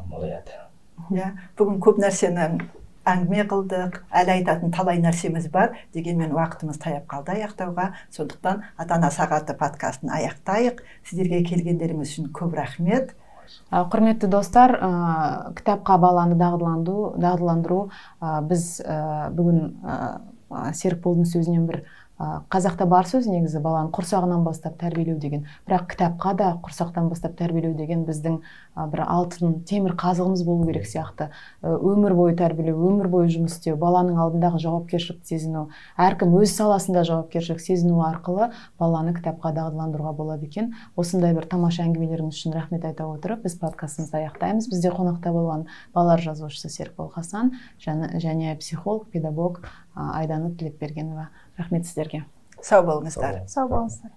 [0.10, 0.60] молаяды
[1.12, 2.48] иә бүгін көп нәрсені
[3.08, 7.90] әңгіме қылдық әлі айтатын талай нәрсеміз бар дегенмен уақытымыз таяп қалды аяқтауға.
[8.16, 10.80] Сондықтан ата ана сағаты подкастын аяқтайық.
[11.10, 13.12] Сіздерге келгендеріңіз үшін көп рахмет.
[13.72, 14.92] Құрметті достар ә,
[15.58, 17.90] кітапқа баланы дағдыландыру
[18.22, 21.84] ә, біз ә, бүгін ә, серікболдың сөзінен бір
[22.20, 25.47] қазақта бар сөз негізі баланы құрсағынан бастап тәрбиелеу деген.
[25.68, 28.38] Бірақ кітапқа да құрсақтан бастап тәрбиелеу деген біздің
[28.93, 31.32] бір алтын темір қазығымыз болу керек сияқты.
[31.64, 37.61] Өмір бойы тәрбиелеу өмір бойы жұмыс істеу баланың алдындағы жауапкершілікті сезіну әркім өз саласында жауапкершілік
[37.61, 40.74] сезіну арқылы баланы кітапқа дағдыландыруға болады екен.
[40.95, 44.70] Осындай бір тамаша әңгімелеріңіз үшін рахмет айта отырып біз подкастымызды аяқтаймыз.
[44.70, 49.64] Бізде қонақта болған балалар жазушысы серікбол хасан және психолог педагог
[49.95, 51.30] айдана тілепбергенова.
[51.58, 52.26] Рахмет сіздерге.
[52.62, 53.43] Сау болыңыздар.
[53.47, 54.12] Сау болыңыздар.